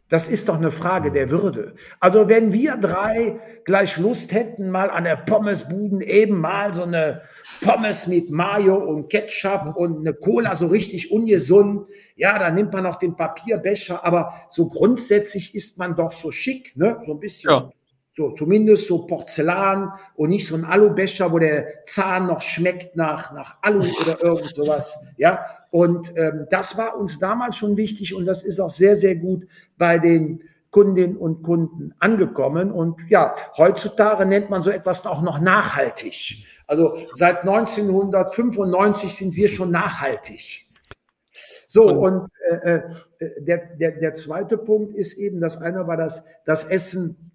Das 0.09 0.29
ist 0.29 0.47
doch 0.47 0.55
eine 0.55 0.71
Frage 0.71 1.11
der 1.11 1.29
Würde. 1.29 1.75
Also 1.99 2.29
wenn 2.29 2.53
wir 2.53 2.77
drei 2.77 3.39
gleich 3.65 3.97
Lust 3.97 4.31
hätten, 4.31 4.69
mal 4.69 4.89
an 4.89 5.03
der 5.03 5.17
Pommesbuden 5.17 5.99
eben 5.99 6.39
mal 6.39 6.73
so 6.73 6.83
eine 6.83 7.23
Pommes 7.61 8.07
mit 8.07 8.29
Mayo 8.29 8.75
und 8.75 9.09
Ketchup 9.09 9.75
und 9.75 9.99
eine 9.99 10.13
Cola 10.13 10.55
so 10.55 10.67
richtig 10.67 11.11
ungesund, 11.11 11.87
ja, 12.15 12.39
dann 12.39 12.55
nimmt 12.55 12.71
man 12.71 12.83
noch 12.83 12.99
den 12.99 13.17
Papierbecher, 13.17 14.05
aber 14.05 14.33
so 14.49 14.69
grundsätzlich 14.69 15.53
ist 15.53 15.77
man 15.77 15.95
doch 15.95 16.13
so 16.13 16.31
schick, 16.31 16.77
ne? 16.77 17.01
So 17.05 17.13
ein 17.13 17.19
bisschen. 17.19 17.49
Ja. 17.51 17.71
So, 18.17 18.31
zumindest 18.31 18.87
so 18.87 19.05
Porzellan 19.05 19.91
und 20.15 20.29
nicht 20.31 20.47
so 20.47 20.55
ein 20.55 20.65
Alubecher, 20.65 21.31
wo 21.31 21.37
der 21.37 21.85
Zahn 21.85 22.25
noch 22.25 22.41
schmeckt 22.41 22.95
nach, 22.95 23.31
nach 23.31 23.57
Alu 23.61 23.85
oder 24.01 24.19
irgend 24.23 24.55
sowas. 24.55 24.97
Ja, 25.17 25.45
und 25.69 26.11
ähm, 26.17 26.47
das 26.49 26.75
war 26.79 26.97
uns 26.97 27.19
damals 27.19 27.57
schon 27.57 27.77
wichtig 27.77 28.15
und 28.15 28.25
das 28.25 28.41
ist 28.41 28.59
auch 28.59 28.71
sehr, 28.71 28.95
sehr 28.95 29.17
gut 29.17 29.45
bei 29.77 29.99
den 29.99 30.41
Kundinnen 30.71 31.15
und 31.15 31.43
Kunden 31.43 31.93
angekommen. 31.99 32.71
Und 32.71 32.99
ja, 33.07 33.35
heutzutage 33.55 34.25
nennt 34.25 34.49
man 34.49 34.63
so 34.63 34.71
etwas 34.71 35.05
auch 35.05 35.21
noch 35.21 35.39
nachhaltig. 35.39 36.43
Also 36.65 36.97
seit 37.11 37.41
1995 37.41 39.15
sind 39.15 39.35
wir 39.35 39.47
schon 39.47 39.69
nachhaltig. 39.69 40.65
So, 41.67 41.83
und 41.83 42.27
äh, 42.49 42.77
äh, 42.77 42.81
der, 43.41 43.75
der, 43.75 43.91
der 43.91 44.15
zweite 44.15 44.57
Punkt 44.57 44.95
ist 44.95 45.13
eben, 45.13 45.39
das 45.39 45.61
eine 45.61 45.85
war 45.85 45.97
das, 45.97 46.23
das 46.45 46.63
Essen 46.63 47.27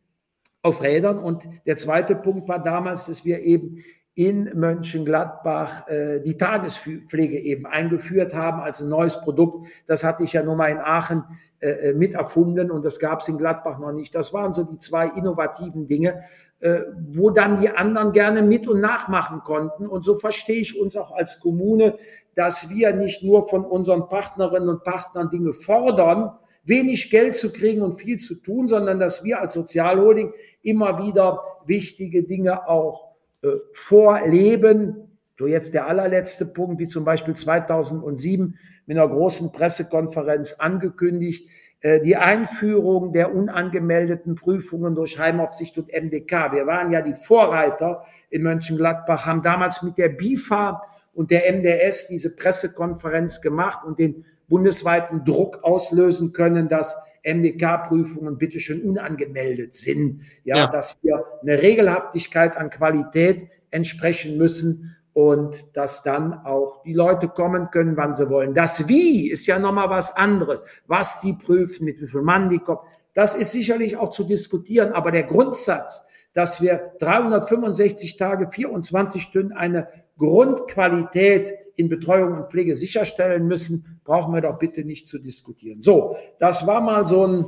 auf 0.63 0.83
Rädern 0.83 1.19
und 1.19 1.47
der 1.67 1.77
zweite 1.77 2.15
Punkt 2.15 2.49
war 2.49 2.63
damals, 2.63 3.07
dass 3.07 3.25
wir 3.25 3.41
eben 3.41 3.83
in 4.15 4.51
Mönchengladbach 4.55 5.89
äh, 5.89 6.21
die 6.21 6.37
Tagespflege 6.37 7.39
eben 7.39 7.67
eingeführt 7.67 8.35
haben 8.35 8.61
als 8.61 8.81
ein 8.81 8.89
neues 8.89 9.19
Produkt. 9.21 9.69
Das 9.87 10.05
hatte 10.05 10.23
ich 10.23 10.35
ja 10.35 10.43
nur 10.43 10.55
mal 10.55 10.71
in 10.71 10.79
Aachen 10.79 11.25
äh, 11.61 11.91
äh 11.91 11.95
mit 11.95 12.13
erfunden 12.13 12.71
und 12.71 12.85
das 12.85 12.99
gab 12.99 13.21
es 13.21 13.29
in 13.29 13.39
Gladbach 13.39 13.79
noch 13.79 13.93
nicht. 13.93 14.15
Das 14.15 14.35
waren 14.35 14.53
so 14.53 14.65
die 14.65 14.79
zwei 14.79 15.07
innovativen 15.07 15.89
Dinge, 15.89 16.23
äh, 16.61 16.83
wo 17.15 17.31
dann 17.31 17.59
die 17.59 17.71
anderen 17.71 18.13
gerne 18.13 18.43
mit 18.43 18.69
und 18.69 18.81
nachmachen 18.81 19.41
konnten. 19.41 19.87
Und 19.87 20.05
so 20.05 20.19
verstehe 20.19 20.61
ich 20.61 20.79
uns 20.79 20.95
auch 20.95 21.13
als 21.13 21.41
Kommune, 21.41 21.97
dass 22.35 22.69
wir 22.69 22.95
nicht 22.95 23.23
nur 23.23 23.49
von 23.49 23.65
unseren 23.65 24.09
Partnerinnen 24.09 24.69
und 24.69 24.85
Partnern 24.85 25.31
Dinge 25.31 25.55
fordern, 25.55 26.33
wenig 26.65 27.11
Geld 27.11 27.35
zu 27.35 27.53
kriegen 27.53 27.83
und 27.83 28.01
viel 28.01 28.19
zu 28.19 28.35
tun, 28.37 28.69
sondern 28.69 28.99
dass 28.99 29.25
wir 29.25 29.41
als 29.41 29.55
Sozialholding 29.55 30.33
immer 30.63 30.99
wieder 30.99 31.41
wichtige 31.67 32.23
Dinge 32.23 32.69
auch 32.69 33.13
äh, 33.43 33.49
vorleben. 33.73 35.19
So 35.39 35.47
jetzt 35.47 35.75
der 35.75 35.87
allerletzte 35.87 36.47
Punkt, 36.47 36.79
wie 36.79 36.87
zum 36.87 37.05
Beispiel 37.05 37.35
2007 37.35 38.59
mit 38.87 38.97
einer 38.97 39.09
großen 39.09 39.51
Pressekonferenz 39.53 40.55
angekündigt, 40.55 41.49
äh, 41.81 42.01
die 42.01 42.17
Einführung 42.17 43.13
der 43.13 43.35
unangemeldeten 43.35 44.37
Prüfungen 44.37 44.95
durch 44.95 45.19
Heimaufsicht 45.19 45.77
und 45.79 45.93
MDK. 45.93 46.53
Wir 46.53 46.67
waren 46.67 46.93
ja 46.93 47.03
die 47.03 47.15
Vorreiter 47.15 48.05
in 48.31 48.43
Mönchengladbach, 48.43 49.27
haben 49.27 49.43
damals 49.43 49.83
mit 49.83 49.99
der 49.99 50.11
BIFA 50.11 50.83
und 51.13 51.31
der 51.31 51.53
MDS 51.53 52.07
diese 52.07 52.35
Pressekonferenz 52.35 53.41
gemacht 53.41 53.85
und 53.85 53.99
den 53.99 54.25
bundesweiten 54.53 55.25
Druck 55.25 55.61
auslösen 55.63 56.35
können, 56.35 56.69
dass 56.69 56.95
MDK-Prüfungen 57.25 58.37
bitte 58.37 58.61
schon 58.61 58.83
unangemeldet 58.83 59.73
sind. 59.73 60.21
Ja, 60.45 60.59
ja, 60.59 60.67
dass 60.67 61.03
wir 61.03 61.25
eine 61.41 61.63
Regelhaftigkeit 61.63 62.59
an 62.59 62.69
Qualität 62.69 63.49
entsprechen 63.71 64.37
müssen 64.37 64.95
und 65.15 65.75
dass 65.75 66.03
dann 66.03 66.35
auch 66.45 66.83
die 66.83 66.93
Leute 66.93 67.29
kommen 67.29 67.71
können, 67.71 67.97
wann 67.97 68.15
sie 68.15 68.29
wollen. 68.29 68.53
Das 68.53 68.89
Wie 68.89 69.31
ist 69.31 69.47
ja 69.47 69.59
nochmal 69.59 69.89
was 69.89 70.15
anderes. 70.15 70.65
Was 70.87 71.21
die 71.21 71.33
prüfen, 71.33 71.87
mit 71.87 71.99
wie 72.03 72.07
viel 72.07 72.21
Mann 72.21 72.51
die 72.51 72.59
kommen, 72.59 72.81
das 73.15 73.35
ist 73.35 73.53
sicherlich 73.53 73.97
auch 73.97 74.11
zu 74.11 74.25
diskutieren. 74.25 74.93
Aber 74.93 75.13
der 75.13 75.23
Grundsatz, 75.23 76.05
dass 76.35 76.61
wir 76.61 76.93
365 76.99 78.19
Tage, 78.19 78.51
24 78.51 79.23
Stunden 79.23 79.53
eine 79.53 79.89
Grundqualität 80.23 81.53
in 81.75 81.89
Betreuung 81.89 82.37
und 82.37 82.51
Pflege 82.51 82.77
sicherstellen 82.77 83.49
müssen, 83.49 84.01
brauchen 84.05 84.33
wir 84.33 84.41
doch 84.41 84.57
bitte 84.57 84.85
nicht 84.85 85.09
zu 85.09 85.19
diskutieren. 85.19 85.83
So, 85.83 86.15
das 86.39 86.65
war 86.65 86.81
mal 86.81 87.07
so 87.07 87.27
ein 87.27 87.47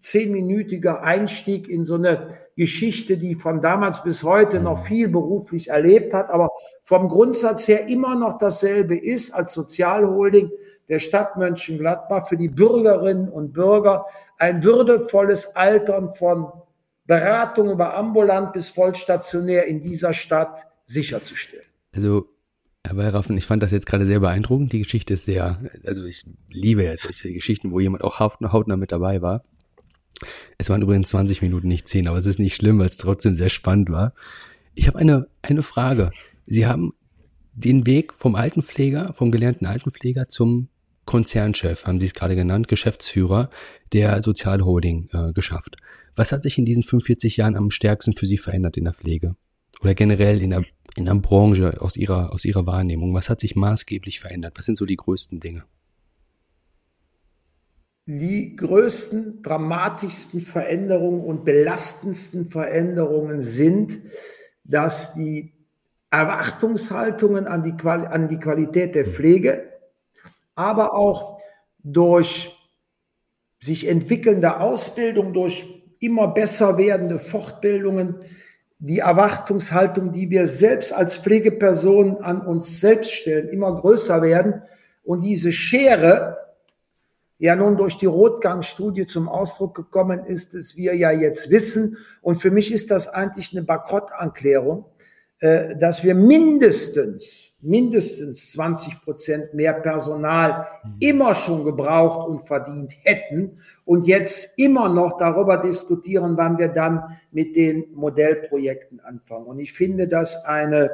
zehnminütiger 0.00 1.04
Einstieg 1.04 1.68
in 1.68 1.84
so 1.84 1.94
eine 1.94 2.36
Geschichte, 2.56 3.16
die 3.16 3.36
von 3.36 3.60
damals 3.60 4.02
bis 4.02 4.24
heute 4.24 4.58
noch 4.58 4.84
viel 4.84 5.08
beruflich 5.08 5.68
erlebt 5.68 6.14
hat, 6.14 6.30
aber 6.30 6.50
vom 6.82 7.08
Grundsatz 7.08 7.68
her 7.68 7.86
immer 7.86 8.16
noch 8.16 8.38
dasselbe 8.38 8.96
ist 8.96 9.30
als 9.32 9.52
Sozialholding 9.52 10.50
der 10.88 10.98
Stadt 10.98 11.36
Mönchengladbach 11.36 12.26
für 12.26 12.36
die 12.36 12.48
Bürgerinnen 12.48 13.28
und 13.28 13.52
Bürger 13.52 14.06
ein 14.38 14.64
würdevolles 14.64 15.54
Altern 15.54 16.12
von 16.12 16.50
Beratung 17.06 17.70
über 17.70 17.94
ambulant 17.94 18.52
bis 18.52 18.68
vollstationär 18.68 19.66
in 19.66 19.80
dieser 19.80 20.12
Stadt 20.12 20.66
sicherzustellen. 20.84 21.63
Also 21.94 22.28
Herr 22.86 22.96
Weihraffen, 22.96 23.38
ich 23.38 23.46
fand 23.46 23.62
das 23.62 23.70
jetzt 23.70 23.86
gerade 23.86 24.04
sehr 24.04 24.20
beeindruckend. 24.20 24.72
Die 24.72 24.82
Geschichte 24.82 25.14
ist 25.14 25.24
sehr, 25.24 25.58
also 25.86 26.04
ich 26.04 26.24
liebe 26.50 26.84
ja 26.84 26.94
solche 26.96 27.32
Geschichten, 27.32 27.70
wo 27.70 27.80
jemand 27.80 28.04
auch 28.04 28.20
hautnah 28.20 28.76
mit 28.76 28.92
dabei 28.92 29.22
war. 29.22 29.44
Es 30.58 30.68
waren 30.68 30.82
übrigens 30.82 31.08
20 31.08 31.42
Minuten, 31.42 31.68
nicht 31.68 31.88
10, 31.88 32.08
aber 32.08 32.18
es 32.18 32.26
ist 32.26 32.38
nicht 32.38 32.56
schlimm, 32.56 32.78
weil 32.78 32.88
es 32.88 32.96
trotzdem 32.96 33.36
sehr 33.36 33.48
spannend 33.48 33.90
war. 33.90 34.12
Ich 34.74 34.86
habe 34.86 34.98
eine, 34.98 35.28
eine 35.42 35.62
Frage. 35.62 36.10
Sie 36.46 36.66
haben 36.66 36.92
den 37.54 37.86
Weg 37.86 38.12
vom 38.12 38.34
Altenpfleger, 38.34 39.14
vom 39.14 39.30
gelernten 39.30 39.66
Altenpfleger 39.66 40.28
zum 40.28 40.68
Konzernchef, 41.06 41.84
haben 41.84 42.00
Sie 42.00 42.06
es 42.06 42.14
gerade 42.14 42.34
genannt, 42.34 42.68
Geschäftsführer 42.68 43.50
der 43.92 44.22
Sozialholding 44.22 45.08
äh, 45.12 45.32
geschafft. 45.32 45.76
Was 46.16 46.32
hat 46.32 46.42
sich 46.42 46.58
in 46.58 46.64
diesen 46.64 46.82
45 46.82 47.36
Jahren 47.36 47.56
am 47.56 47.70
stärksten 47.70 48.14
für 48.14 48.26
Sie 48.26 48.38
verändert 48.38 48.76
in 48.76 48.84
der 48.84 48.94
Pflege? 48.94 49.36
Oder 49.80 49.94
generell 49.94 50.40
in 50.40 50.50
der 50.50 50.64
in 50.96 51.06
der 51.06 51.14
Branche 51.14 51.80
aus 51.80 51.96
Ihrer, 51.96 52.32
aus 52.32 52.44
Ihrer 52.44 52.66
Wahrnehmung? 52.66 53.14
Was 53.14 53.28
hat 53.28 53.40
sich 53.40 53.56
maßgeblich 53.56 54.20
verändert? 54.20 54.54
Was 54.56 54.66
sind 54.66 54.76
so 54.76 54.84
die 54.84 54.96
größten 54.96 55.40
Dinge? 55.40 55.64
Die 58.06 58.54
größten, 58.54 59.42
dramatischsten 59.42 60.42
Veränderungen 60.42 61.24
und 61.24 61.44
belastendsten 61.44 62.50
Veränderungen 62.50 63.40
sind, 63.40 64.00
dass 64.62 65.14
die 65.14 65.52
Erwartungshaltungen 66.10 67.46
an 67.46 67.62
die, 67.62 67.72
Quali 67.72 68.06
an 68.06 68.28
die 68.28 68.38
Qualität 68.38 68.94
der 68.94 69.06
Pflege, 69.06 69.70
aber 70.54 70.94
auch 70.94 71.40
durch 71.82 72.56
sich 73.58 73.88
entwickelnde 73.88 74.60
Ausbildung, 74.60 75.32
durch 75.32 75.82
immer 75.98 76.28
besser 76.28 76.76
werdende 76.76 77.18
Fortbildungen, 77.18 78.16
die 78.86 78.98
Erwartungshaltung, 78.98 80.12
die 80.12 80.28
wir 80.28 80.46
selbst 80.46 80.92
als 80.92 81.16
Pflegeperson 81.16 82.18
an 82.18 82.42
uns 82.42 82.80
selbst 82.80 83.12
stellen, 83.12 83.48
immer 83.48 83.80
größer 83.80 84.20
werden 84.20 84.62
und 85.04 85.22
diese 85.22 85.52
Schere 85.52 86.36
ja 87.38 87.56
nun 87.56 87.76
durch 87.76 87.96
die 87.96 88.06
Rotgang-Studie 88.06 89.06
zum 89.06 89.28
Ausdruck 89.28 89.74
gekommen 89.74 90.24
ist, 90.24 90.54
dass 90.54 90.76
wir 90.76 90.94
ja 90.94 91.10
jetzt 91.10 91.50
wissen. 91.50 91.96
Und 92.20 92.40
für 92.40 92.50
mich 92.50 92.72
ist 92.72 92.90
das 92.90 93.08
eigentlich 93.08 93.52
eine 93.52 93.62
Bankrotterklärung, 93.62 94.84
äh, 94.84 94.93
dass 95.40 96.02
wir 96.02 96.14
mindestens, 96.14 97.54
mindestens 97.60 98.52
20 98.52 99.02
Prozent 99.02 99.52
mehr 99.52 99.74
Personal 99.74 100.66
mhm. 100.82 100.96
immer 101.00 101.34
schon 101.34 101.64
gebraucht 101.64 102.28
und 102.28 102.46
verdient 102.46 102.92
hätten 103.02 103.58
und 103.84 104.06
jetzt 104.06 104.56
immer 104.56 104.88
noch 104.88 105.18
darüber 105.18 105.58
diskutieren, 105.58 106.36
wann 106.36 106.56
wir 106.56 106.68
dann 106.68 107.18
mit 107.30 107.56
den 107.56 107.92
Modellprojekten 107.94 109.00
anfangen. 109.00 109.46
Und 109.46 109.58
ich 109.58 109.72
finde 109.72 110.08
das 110.08 110.44
eine 110.44 110.92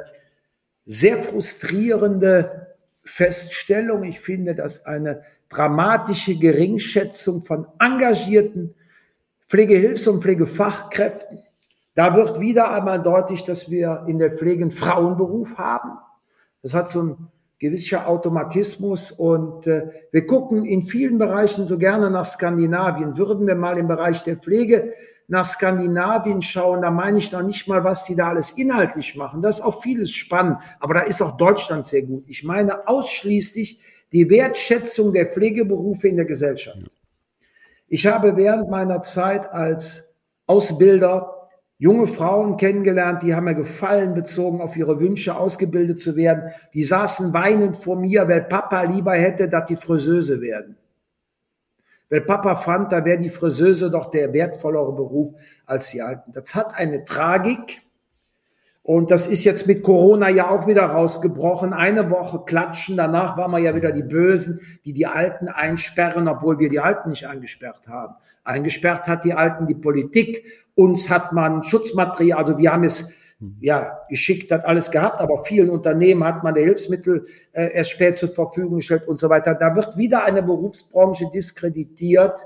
sehr 0.85 1.23
frustrierende 1.23 2.75
Feststellung. 3.03 4.03
Ich 4.03 4.19
finde 4.19 4.55
das 4.55 4.85
eine 4.85 5.21
dramatische 5.49 6.37
Geringschätzung 6.37 7.45
von 7.45 7.67
engagierten 7.79 8.73
Pflegehilfs- 9.47 10.09
und 10.09 10.21
Pflegefachkräften 10.21 11.39
da 11.93 12.15
wird 12.15 12.39
wieder 12.39 12.71
einmal 12.71 13.01
deutlich, 13.01 13.43
dass 13.43 13.69
wir 13.69 14.05
in 14.07 14.19
der 14.19 14.31
Pflege 14.31 14.63
einen 14.63 14.71
Frauenberuf 14.71 15.57
haben. 15.57 15.97
Das 16.61 16.73
hat 16.73 16.89
so 16.89 17.03
ein 17.03 17.27
gewisser 17.59 18.07
Automatismus 18.07 19.11
und 19.11 19.67
äh, 19.67 19.89
wir 20.11 20.25
gucken 20.25 20.65
in 20.65 20.83
vielen 20.83 21.17
Bereichen 21.17 21.65
so 21.65 21.77
gerne 21.77 22.09
nach 22.09 22.25
Skandinavien. 22.25 23.17
Würden 23.17 23.45
wir 23.45 23.55
mal 23.55 23.77
im 23.77 23.87
Bereich 23.87 24.23
der 24.23 24.37
Pflege 24.37 24.93
nach 25.27 25.45
Skandinavien 25.45 26.41
schauen, 26.41 26.81
da 26.81 26.91
meine 26.91 27.17
ich 27.17 27.31
noch 27.31 27.43
nicht 27.43 27.67
mal, 27.67 27.83
was 27.85 28.03
die 28.03 28.15
da 28.15 28.29
alles 28.29 28.51
inhaltlich 28.51 29.15
machen. 29.15 29.41
Das 29.41 29.59
ist 29.59 29.61
auch 29.61 29.81
vieles 29.81 30.11
spannend, 30.11 30.57
aber 30.79 30.95
da 30.95 31.01
ist 31.01 31.21
auch 31.21 31.37
Deutschland 31.37 31.85
sehr 31.85 32.01
gut. 32.01 32.25
Ich 32.27 32.43
meine 32.43 32.87
ausschließlich 32.87 33.79
die 34.11 34.29
Wertschätzung 34.29 35.13
der 35.13 35.27
Pflegeberufe 35.27 36.09
in 36.09 36.17
der 36.17 36.25
Gesellschaft. 36.25 36.79
Ich 37.87 38.07
habe 38.07 38.35
während 38.35 38.69
meiner 38.69 39.03
Zeit 39.03 39.49
als 39.49 40.13
Ausbilder 40.47 41.40
junge 41.81 42.05
Frauen 42.05 42.57
kennengelernt, 42.57 43.23
die 43.23 43.33
haben 43.33 43.45
mir 43.45 43.55
Gefallen 43.55 44.13
bezogen 44.13 44.61
auf 44.61 44.77
ihre 44.77 44.99
Wünsche, 44.99 45.35
ausgebildet 45.35 45.99
zu 45.99 46.15
werden. 46.15 46.51
Die 46.75 46.83
saßen 46.83 47.33
weinend 47.33 47.75
vor 47.75 47.99
mir, 47.99 48.27
weil 48.27 48.43
Papa 48.43 48.83
lieber 48.83 49.13
hätte, 49.13 49.49
dass 49.49 49.65
die 49.65 49.75
Friseuse 49.75 50.41
werden. 50.41 50.77
Weil 52.07 52.21
Papa 52.21 52.55
fand, 52.55 52.91
da 52.91 53.03
wäre 53.03 53.17
die 53.17 53.29
Friseuse 53.29 53.89
doch 53.89 54.11
der 54.11 54.31
wertvollere 54.31 54.93
Beruf 54.93 55.31
als 55.65 55.89
die 55.89 56.03
Alten. 56.03 56.33
Das 56.33 56.53
hat 56.53 56.75
eine 56.75 57.03
Tragik. 57.03 57.81
Und 58.83 59.09
das 59.09 59.25
ist 59.25 59.43
jetzt 59.43 59.65
mit 59.65 59.81
Corona 59.81 60.29
ja 60.29 60.51
auch 60.51 60.67
wieder 60.67 60.85
rausgebrochen. 60.85 61.73
Eine 61.73 62.11
Woche 62.11 62.43
klatschen, 62.45 62.95
danach 62.95 63.37
waren 63.37 63.51
wir 63.51 63.59
ja 63.59 63.73
wieder 63.73 63.91
die 63.91 64.03
Bösen, 64.03 64.59
die 64.85 64.93
die 64.93 65.07
Alten 65.07 65.47
einsperren, 65.47 66.27
obwohl 66.27 66.59
wir 66.59 66.69
die 66.69 66.79
Alten 66.79 67.09
nicht 67.09 67.25
eingesperrt 67.25 67.87
haben. 67.87 68.13
Eingesperrt 68.43 69.07
hat 69.07 69.23
die 69.23 69.33
Alten 69.33 69.65
die 69.65 69.75
Politik 69.75 70.43
uns 70.75 71.09
hat 71.09 71.33
man 71.33 71.63
Schutzmaterial, 71.63 72.39
also 72.39 72.57
wir 72.57 72.71
haben 72.71 72.83
es 72.83 73.09
mhm. 73.39 73.57
ja 73.59 73.99
geschickt, 74.09 74.51
hat 74.51 74.65
alles 74.65 74.91
gehabt, 74.91 75.19
aber 75.19 75.43
vielen 75.43 75.69
Unternehmen 75.69 76.23
hat 76.23 76.43
man 76.43 76.53
der 76.53 76.63
Hilfsmittel 76.63 77.25
äh, 77.51 77.73
erst 77.73 77.91
spät 77.91 78.17
zur 78.17 78.29
Verfügung 78.29 78.77
gestellt 78.77 79.07
und 79.07 79.19
so 79.19 79.29
weiter. 79.29 79.55
Da 79.55 79.75
wird 79.75 79.97
wieder 79.97 80.23
eine 80.23 80.43
Berufsbranche 80.43 81.29
diskreditiert, 81.33 82.45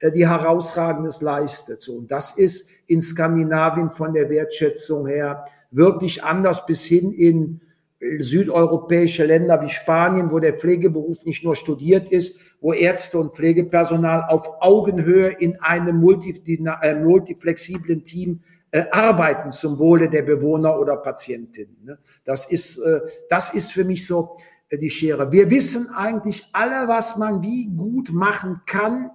äh, 0.00 0.10
die 0.12 0.28
herausragendes 0.28 1.20
leistet. 1.20 1.82
So, 1.82 1.94
und 1.94 2.10
das 2.10 2.32
ist 2.36 2.68
in 2.86 3.02
Skandinavien 3.02 3.90
von 3.90 4.14
der 4.14 4.28
Wertschätzung 4.28 5.06
her 5.06 5.44
wirklich 5.70 6.24
anders 6.24 6.66
bis 6.66 6.84
hin 6.84 7.12
in 7.12 7.60
südeuropäische 8.00 9.26
Länder 9.26 9.60
wie 9.62 9.68
Spanien, 9.68 10.32
wo 10.32 10.38
der 10.38 10.54
Pflegeberuf 10.54 11.24
nicht 11.24 11.44
nur 11.44 11.54
studiert 11.54 12.10
ist, 12.10 12.38
wo 12.60 12.72
Ärzte 12.72 13.18
und 13.18 13.34
Pflegepersonal 13.34 14.24
auf 14.28 14.48
Augenhöhe 14.60 15.28
in 15.28 15.60
einem 15.60 16.02
äh, 16.02 16.94
multiflexiblen 16.94 18.04
Team 18.04 18.40
äh, 18.70 18.84
arbeiten 18.90 19.52
zum 19.52 19.78
Wohle 19.78 20.08
der 20.08 20.22
Bewohner 20.22 20.78
oder 20.78 20.96
Patientinnen. 20.96 21.76
Ne? 21.84 21.98
Das 22.24 22.50
ist, 22.50 22.78
äh, 22.78 23.00
das 23.28 23.52
ist 23.52 23.72
für 23.72 23.84
mich 23.84 24.06
so 24.06 24.36
die 24.72 24.90
Schere. 24.90 25.30
Wir 25.30 25.50
wissen 25.50 25.90
eigentlich 25.90 26.48
alle, 26.52 26.88
was 26.88 27.16
man 27.16 27.42
wie 27.42 27.66
gut 27.66 28.12
machen 28.12 28.62
kann, 28.66 29.10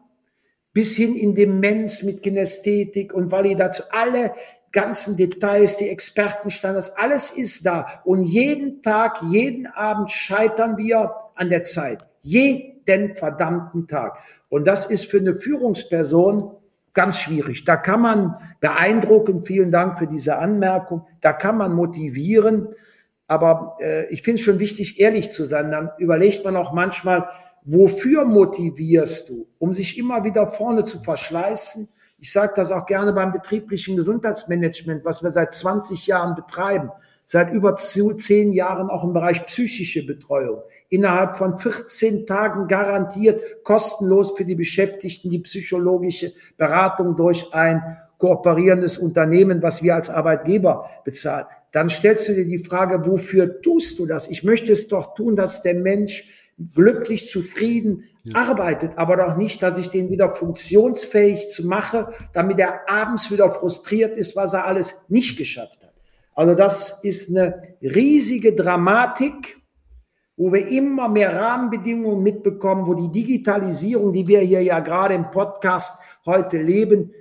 bis 0.73 0.95
hin 0.95 1.15
in 1.15 1.33
Demenz 1.33 2.03
mit 2.03 2.21
Kinästhetik 2.21 3.13
und 3.13 3.31
Validation. 3.31 3.87
Alle 3.91 4.33
ganzen 4.75 5.17
Details, 5.17 5.77
die 5.77 5.89
Expertenstandards, 5.89 6.91
alles 6.91 7.31
ist 7.31 7.65
da. 7.65 8.01
Und 8.03 8.23
jeden 8.23 8.83
Tag, 8.83 9.21
jeden 9.23 9.65
Abend 9.65 10.11
scheitern 10.11 10.77
wir 10.77 11.15
an 11.33 11.49
der 11.49 11.63
Zeit. 11.63 12.05
Jeden 12.21 13.15
verdammten 13.15 13.87
Tag. 13.87 14.19
Und 14.49 14.67
das 14.67 14.85
ist 14.85 15.09
für 15.09 15.17
eine 15.17 15.33
Führungsperson 15.33 16.51
ganz 16.93 17.17
schwierig. 17.17 17.65
Da 17.65 17.77
kann 17.77 18.01
man 18.01 18.35
beeindrucken, 18.59 19.45
vielen 19.45 19.71
Dank 19.71 19.97
für 19.97 20.07
diese 20.07 20.37
Anmerkung, 20.37 21.07
da 21.21 21.33
kann 21.33 21.57
man 21.57 21.73
motivieren, 21.73 22.69
aber 23.27 23.77
äh, 23.81 24.07
ich 24.13 24.21
finde 24.21 24.39
es 24.39 24.45
schon 24.45 24.59
wichtig, 24.59 24.99
ehrlich 24.99 25.31
zu 25.31 25.45
sein. 25.45 25.71
Dann 25.71 25.89
überlegt 25.97 26.45
man 26.45 26.55
auch 26.55 26.73
manchmal, 26.73 27.27
wofür 27.63 28.23
motivierst 28.25 29.29
du? 29.29 29.47
Um 29.57 29.73
sich 29.73 29.97
immer 29.97 30.23
wieder 30.23 30.47
vorne 30.47 30.85
zu 30.85 31.01
verschleißen 31.01 31.89
ich 32.17 32.31
sage 32.31 32.53
das 32.55 32.71
auch 32.71 32.85
gerne 32.85 33.13
beim 33.13 33.31
betrieblichen 33.31 33.95
Gesundheitsmanagement, 33.95 35.05
was 35.05 35.21
wir 35.21 35.29
seit 35.29 35.53
20 35.53 36.07
Jahren 36.07 36.35
betreiben, 36.35 36.89
seit 37.25 37.51
über 37.51 37.75
zehn 37.75 38.53
Jahren 38.53 38.89
auch 38.89 39.03
im 39.03 39.13
Bereich 39.13 39.45
psychische 39.47 40.05
Betreuung. 40.05 40.61
Innerhalb 40.89 41.37
von 41.37 41.57
14 41.57 42.25
Tagen 42.25 42.67
garantiert 42.67 43.63
kostenlos 43.63 44.31
für 44.37 44.45
die 44.45 44.55
Beschäftigten 44.55 45.29
die 45.29 45.39
psychologische 45.39 46.33
Beratung 46.57 47.15
durch 47.15 47.53
ein 47.53 47.97
kooperierendes 48.17 48.97
Unternehmen, 48.97 49.61
was 49.61 49.83
wir 49.83 49.95
als 49.95 50.09
Arbeitgeber 50.09 50.89
bezahlen. 51.03 51.45
Dann 51.71 51.89
stellst 51.89 52.29
du 52.29 52.33
dir 52.33 52.45
die 52.45 52.59
Frage, 52.59 53.05
wofür 53.05 53.61
tust 53.61 53.99
du 53.99 54.05
das? 54.05 54.29
Ich 54.29 54.43
möchte 54.43 54.71
es 54.71 54.87
doch 54.87 55.15
tun, 55.15 55.35
dass 55.35 55.61
der 55.61 55.73
Mensch 55.73 56.29
glücklich, 56.73 57.29
zufrieden 57.29 58.05
ja. 58.25 58.39
arbeitet, 58.39 58.97
aber 58.97 59.17
doch 59.17 59.37
nicht, 59.37 59.61
dass 59.61 59.77
ich 59.77 59.89
den 59.89 60.09
wieder 60.09 60.29
funktionsfähig 60.29 61.49
zu 61.49 61.65
mache, 61.65 62.13
damit 62.33 62.59
er 62.59 62.89
abends 62.89 63.31
wieder 63.31 63.51
frustriert 63.51 64.17
ist, 64.17 64.35
was 64.35 64.53
er 64.53 64.65
alles 64.65 64.95
nicht 65.07 65.37
geschafft 65.37 65.83
hat. 65.83 65.93
Also 66.33 66.53
das 66.53 66.99
ist 67.03 67.29
eine 67.29 67.75
riesige 67.81 68.53
Dramatik, 68.53 69.57
wo 70.37 70.51
wir 70.51 70.67
immer 70.67 71.07
mehr 71.07 71.35
Rahmenbedingungen 71.35 72.21
mitbekommen, 72.21 72.87
wo 72.87 72.93
die 72.93 73.11
Digitalisierung, 73.11 74.11
die 74.11 74.27
wir 74.27 74.41
hier 74.41 74.61
ja 74.61 74.79
gerade 74.81 75.13
im 75.13 75.31
Podcast 75.31 75.97
heute 76.25 76.57
leben, 76.57 77.13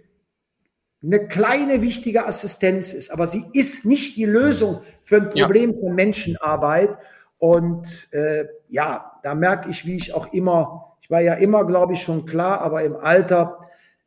eine 1.03 1.29
kleine 1.29 1.83
wichtige 1.83 2.27
Assistenz 2.27 2.93
ist, 2.93 3.11
aber 3.11 3.27
sie 3.27 3.45
ist 3.53 3.85
nicht 3.85 4.17
die 4.17 4.25
Lösung 4.25 4.81
für 5.03 5.17
ein 5.17 5.31
Problem 5.31 5.73
ja. 5.73 5.79
von 5.79 5.95
Menschenarbeit. 5.95 6.97
Und 7.37 8.09
äh, 8.13 8.47
ja, 8.69 9.13
da 9.23 9.35
merke 9.35 9.69
ich, 9.69 9.85
wie 9.85 9.97
ich 9.97 10.15
auch 10.15 10.33
immer, 10.33 10.94
ich 11.05 11.11
war 11.11 11.21
ja 11.21 11.35
immer, 11.35 11.67
glaube 11.67 11.93
ich, 11.93 12.01
schon 12.01 12.25
klar, 12.25 12.63
aber 12.63 12.83
im 12.83 12.97
Alter 12.97 13.59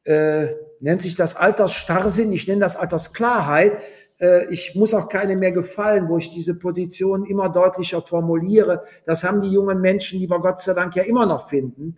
äh, 0.03 0.47
nennt 0.79 0.99
sich 0.99 1.13
das 1.13 1.35
Altersstarrsinn, 1.35 2.33
ich 2.33 2.47
nenne 2.47 2.61
das 2.61 2.75
Altersklarheit. 2.75 3.77
Äh, 4.19 4.51
ich 4.51 4.73
muss 4.73 4.95
auch 4.95 5.07
keine 5.07 5.35
mehr 5.35 5.51
gefallen, 5.51 6.09
wo 6.09 6.17
ich 6.17 6.31
diese 6.31 6.57
Position 6.57 7.23
immer 7.27 7.49
deutlicher 7.49 8.01
formuliere. 8.01 8.81
Das 9.05 9.23
haben 9.23 9.41
die 9.41 9.51
jungen 9.51 9.79
Menschen, 9.79 10.17
die 10.17 10.27
wir 10.27 10.39
Gott 10.39 10.59
sei 10.59 10.73
Dank 10.73 10.95
ja 10.95 11.03
immer 11.03 11.27
noch 11.27 11.49
finden, 11.49 11.97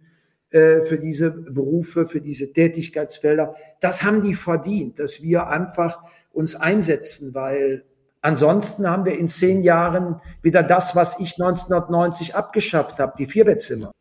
äh, 0.50 0.82
für 0.82 1.00
diese 1.00 1.32
Berufe, 1.32 2.06
für 2.06 2.20
diese 2.20 2.52
Tätigkeitsfelder. 2.52 3.56
Das 3.80 4.04
haben 4.04 4.22
die 4.22 4.34
verdient, 4.34 5.00
dass 5.00 5.24
wir 5.24 5.48
einfach 5.48 6.04
uns 6.34 6.58
einsetzen, 6.58 7.34
weil 7.34 7.86
Ansonsten 8.22 8.90
haben 8.90 9.06
wir 9.06 9.18
in 9.18 9.30
zehn 9.30 9.64
Jahren 9.64 10.20
wieder 10.42 10.62
das, 10.62 10.94
was 10.94 11.22
ich 11.22 11.40
1990 11.40 12.36
abgeschafft 12.36 13.00
habe, 13.00 13.14
die 13.18 13.28
Vierbettzimmer. 13.28 13.94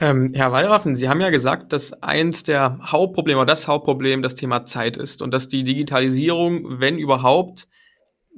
Ähm, 0.00 0.30
Herr 0.32 0.50
Wallraffen, 0.50 0.96
Sie 0.96 1.10
haben 1.10 1.20
ja 1.20 1.28
gesagt, 1.28 1.74
dass 1.74 1.92
eins 2.02 2.42
der 2.42 2.78
Hauptprobleme 2.82 3.38
oder 3.38 3.52
das 3.52 3.68
Hauptproblem 3.68 4.22
das 4.22 4.34
Thema 4.34 4.64
Zeit 4.64 4.96
ist 4.96 5.20
und 5.20 5.30
dass 5.30 5.46
die 5.46 5.62
Digitalisierung, 5.62 6.80
wenn 6.80 6.98
überhaupt, 6.98 7.68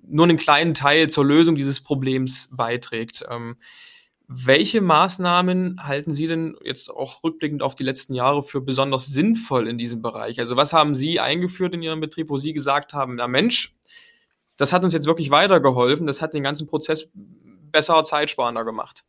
nur 0.04 0.24
einen 0.24 0.38
kleinen 0.38 0.74
Teil 0.74 1.08
zur 1.08 1.24
Lösung 1.24 1.54
dieses 1.54 1.80
Problems 1.80 2.48
beiträgt. 2.50 3.24
Ähm, 3.30 3.58
welche 4.26 4.80
Maßnahmen 4.80 5.86
halten 5.86 6.12
Sie 6.12 6.26
denn 6.26 6.56
jetzt 6.64 6.90
auch 6.90 7.22
rückblickend 7.22 7.62
auf 7.62 7.76
die 7.76 7.84
letzten 7.84 8.14
Jahre 8.14 8.42
für 8.42 8.60
besonders 8.60 9.06
sinnvoll 9.06 9.68
in 9.68 9.78
diesem 9.78 10.02
Bereich? 10.02 10.40
Also 10.40 10.56
was 10.56 10.72
haben 10.72 10.96
Sie 10.96 11.20
eingeführt 11.20 11.74
in 11.74 11.82
Ihrem 11.82 12.00
Betrieb, 12.00 12.28
wo 12.28 12.38
Sie 12.38 12.54
gesagt 12.54 12.92
haben, 12.92 13.14
na 13.14 13.28
Mensch, 13.28 13.76
das 14.56 14.72
hat 14.72 14.82
uns 14.82 14.94
jetzt 14.94 15.06
wirklich 15.06 15.30
weitergeholfen. 15.30 16.08
Das 16.08 16.20
hat 16.22 16.34
den 16.34 16.42
ganzen 16.42 16.66
Prozess 16.66 17.08
besser, 17.14 18.02
zeitsparender 18.02 18.64
gemacht. 18.64 19.04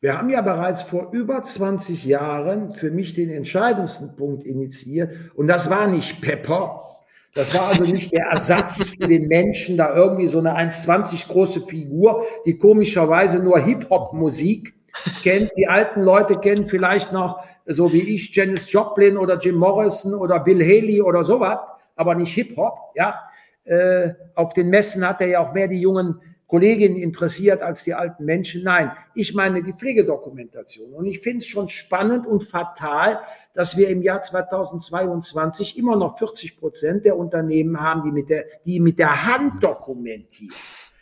Wir 0.00 0.16
haben 0.16 0.30
ja 0.30 0.42
bereits 0.42 0.82
vor 0.82 1.10
über 1.12 1.42
20 1.42 2.04
Jahren 2.04 2.72
für 2.72 2.92
mich 2.92 3.14
den 3.14 3.30
entscheidendsten 3.30 4.14
Punkt 4.14 4.44
initiiert. 4.44 5.12
Und 5.34 5.48
das 5.48 5.70
war 5.70 5.88
nicht 5.88 6.20
Pepper. 6.20 6.84
Das 7.34 7.52
war 7.52 7.68
also 7.68 7.84
nicht 7.84 8.12
der 8.12 8.26
Ersatz 8.26 8.90
für 8.90 9.08
den 9.08 9.26
Menschen, 9.26 9.76
da 9.76 9.94
irgendwie 9.94 10.28
so 10.28 10.38
eine 10.38 10.56
1,20 10.56 11.26
große 11.26 11.66
Figur, 11.66 12.24
die 12.46 12.56
komischerweise 12.58 13.42
nur 13.42 13.58
Hip-Hop-Musik 13.58 14.74
kennt. 15.22 15.50
Die 15.56 15.68
alten 15.68 16.02
Leute 16.02 16.38
kennen 16.38 16.68
vielleicht 16.68 17.12
noch, 17.12 17.44
so 17.66 17.92
wie 17.92 18.14
ich, 18.14 18.34
Janis 18.34 18.70
Joplin 18.72 19.16
oder 19.16 19.36
Jim 19.38 19.56
Morrison 19.56 20.14
oder 20.14 20.38
Bill 20.40 20.62
Haley 20.62 21.02
oder 21.02 21.24
sowas, 21.24 21.58
aber 21.96 22.14
nicht 22.14 22.34
Hip-Hop, 22.34 22.92
ja. 22.94 23.20
Äh, 23.64 24.14
auf 24.34 24.54
den 24.54 24.70
Messen 24.70 25.06
hat 25.06 25.20
er 25.20 25.26
ja 25.26 25.40
auch 25.40 25.52
mehr 25.52 25.68
die 25.68 25.80
jungen 25.80 26.20
Kolleginnen 26.48 26.96
interessiert 26.96 27.60
als 27.60 27.84
die 27.84 27.92
alten 27.92 28.24
Menschen. 28.24 28.64
Nein, 28.64 28.90
ich 29.14 29.34
meine 29.34 29.62
die 29.62 29.74
Pflegedokumentation. 29.74 30.94
Und 30.94 31.04
ich 31.04 31.20
finde 31.20 31.38
es 31.38 31.46
schon 31.46 31.68
spannend 31.68 32.26
und 32.26 32.42
fatal, 32.42 33.20
dass 33.52 33.76
wir 33.76 33.90
im 33.90 34.00
Jahr 34.00 34.22
2022 34.22 35.76
immer 35.76 35.94
noch 35.94 36.18
40 36.18 36.56
Prozent 36.56 37.04
der 37.04 37.18
Unternehmen 37.18 37.78
haben, 37.78 38.02
die 38.02 38.12
mit 38.12 38.30
der, 38.30 38.46
die 38.64 38.80
mit 38.80 38.98
der 38.98 39.26
Hand 39.26 39.62
dokumentieren. 39.62 40.54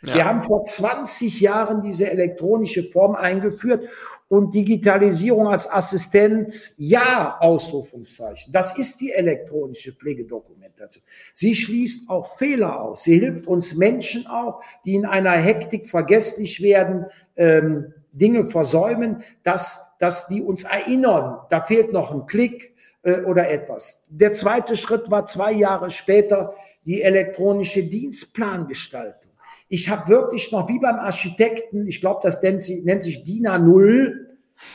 Ja. 0.03 0.15
Wir 0.15 0.25
haben 0.25 0.43
vor 0.43 0.63
20 0.63 1.39
Jahren 1.41 1.81
diese 1.81 2.09
elektronische 2.09 2.83
Form 2.83 3.15
eingeführt 3.15 3.87
und 4.29 4.53
Digitalisierung 4.53 5.47
als 5.47 5.71
Assistenz, 5.71 6.75
ja, 6.77 7.37
Ausrufungszeichen. 7.39 8.51
Das 8.51 8.77
ist 8.77 8.99
die 9.01 9.11
elektronische 9.11 9.93
Pflegedokumentation. 9.93 11.03
Sie 11.33 11.55
schließt 11.55 12.09
auch 12.09 12.37
Fehler 12.37 12.81
aus. 12.81 13.03
Sie 13.03 13.17
hilft 13.17 13.47
uns 13.47 13.75
Menschen 13.75 14.27
auch, 14.27 14.61
die 14.85 14.95
in 14.95 15.05
einer 15.05 15.31
Hektik 15.31 15.89
vergesslich 15.89 16.61
werden, 16.61 17.05
ähm, 17.35 17.93
Dinge 18.11 18.45
versäumen, 18.45 19.23
dass, 19.43 19.79
dass 19.99 20.27
die 20.27 20.41
uns 20.41 20.63
erinnern, 20.63 21.39
da 21.49 21.61
fehlt 21.61 21.93
noch 21.93 22.11
ein 22.11 22.25
Klick 22.25 22.75
äh, 23.03 23.21
oder 23.21 23.49
etwas. 23.49 24.03
Der 24.09 24.33
zweite 24.33 24.75
Schritt 24.75 25.09
war 25.09 25.25
zwei 25.25 25.53
Jahre 25.53 25.89
später 25.89 26.53
die 26.85 27.01
elektronische 27.01 27.83
Dienstplangestaltung. 27.83 29.31
Ich 29.69 29.89
habe 29.89 30.07
wirklich 30.07 30.51
noch 30.51 30.69
wie 30.69 30.79
beim 30.79 30.97
Architekten, 30.97 31.87
ich 31.87 31.99
glaube, 31.99 32.21
das 32.23 32.41
nennt 32.41 32.63
sich, 32.63 32.83
nennt 32.83 33.03
sich 33.03 33.23
DIN 33.23 33.47
A0, 33.47 34.13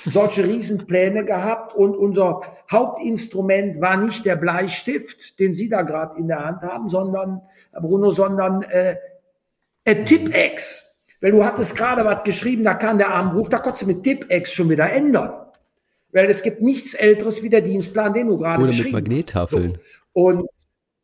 solche 0.04 0.44
Riesenpläne 0.44 1.24
gehabt 1.24 1.74
und 1.74 1.96
unser 1.96 2.42
Hauptinstrument 2.70 3.80
war 3.80 3.96
nicht 3.96 4.24
der 4.24 4.36
Bleistift, 4.36 5.38
den 5.38 5.54
Sie 5.54 5.68
da 5.68 5.82
gerade 5.82 6.18
in 6.18 6.28
der 6.28 6.44
Hand 6.44 6.62
haben, 6.62 6.88
sondern, 6.88 7.42
Bruno, 7.72 8.10
sondern 8.10 8.62
äh, 8.62 8.96
äh, 9.84 10.04
Tipex. 10.04 10.88
Weil 11.20 11.32
du 11.32 11.44
hattest 11.44 11.76
gerade 11.76 12.04
was 12.04 12.24
geschrieben, 12.24 12.64
da 12.64 12.74
kann 12.74 12.98
der 12.98 13.10
Arm 13.10 13.34
hoch, 13.34 13.48
da 13.48 13.58
konntest 13.58 13.82
du 13.82 13.86
mit 13.86 14.02
Tipex 14.02 14.52
schon 14.52 14.68
wieder 14.70 14.90
ändern. 14.90 15.32
Weil 16.12 16.26
es 16.26 16.42
gibt 16.42 16.60
nichts 16.60 16.94
Älteres 16.94 17.42
wie 17.42 17.48
der 17.48 17.62
Dienstplan, 17.62 18.12
den 18.12 18.28
du 18.28 18.36
gerade 18.36 18.66
geschrieben 18.66 18.86
hast. 18.86 18.92
Oder 18.92 19.00
mit 19.00 19.08
Magnettafeln. 19.08 19.72
So. 19.72 19.80
Und 20.12 20.48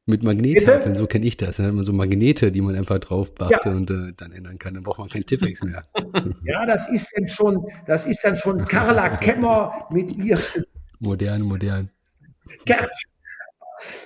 mit 0.08 0.22
Magnettafeln, 0.22 0.96
so 0.96 1.06
kenne 1.06 1.26
ich 1.26 1.36
das. 1.36 1.56
Dann 1.56 1.66
hat 1.66 1.74
man 1.74 1.84
so 1.84 1.92
Magnete, 1.92 2.50
die 2.50 2.60
man 2.60 2.74
einfach 2.74 2.98
drauf 2.98 3.30
ja. 3.50 3.60
und 3.64 3.90
äh, 3.90 4.12
dann 4.16 4.32
ändern 4.32 4.58
kann. 4.58 4.74
Dann 4.74 4.82
braucht 4.82 4.98
man 4.98 5.08
kein 5.08 5.24
Tiffex 5.24 5.62
mehr. 5.62 5.82
Ja, 6.44 6.64
das 6.66 6.88
ist 6.90 7.12
dann 7.14 7.26
schon, 7.26 7.66
das 7.86 8.06
ist 8.06 8.24
dann 8.24 8.36
schon 8.36 8.64
Carla 8.64 9.16
Kemmer 9.16 9.86
mit 9.90 10.10
ihr. 10.16 10.38
Modern, 11.00 11.42
modern. 11.42 11.90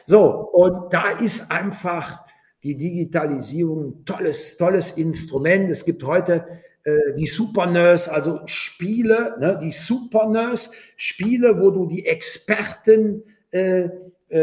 So, 0.04 0.28
und 0.52 0.92
da 0.92 1.12
ist 1.12 1.50
einfach 1.50 2.24
die 2.62 2.76
Digitalisierung 2.76 3.84
ein 3.84 4.04
tolles, 4.04 4.56
tolles 4.56 4.92
Instrument. 4.92 5.70
Es 5.70 5.84
gibt 5.84 6.04
heute 6.04 6.46
äh, 6.84 7.14
die 7.16 7.26
Super 7.26 7.66
Nurse, 7.66 8.12
also 8.12 8.40
Spiele, 8.46 9.36
ne, 9.38 9.58
die 9.62 9.70
Super 9.70 10.28
Nurse, 10.28 10.70
Spiele, 10.96 11.60
wo 11.60 11.70
du 11.70 11.86
die 11.86 12.06
Experten 12.06 13.22
äh, 13.52 13.88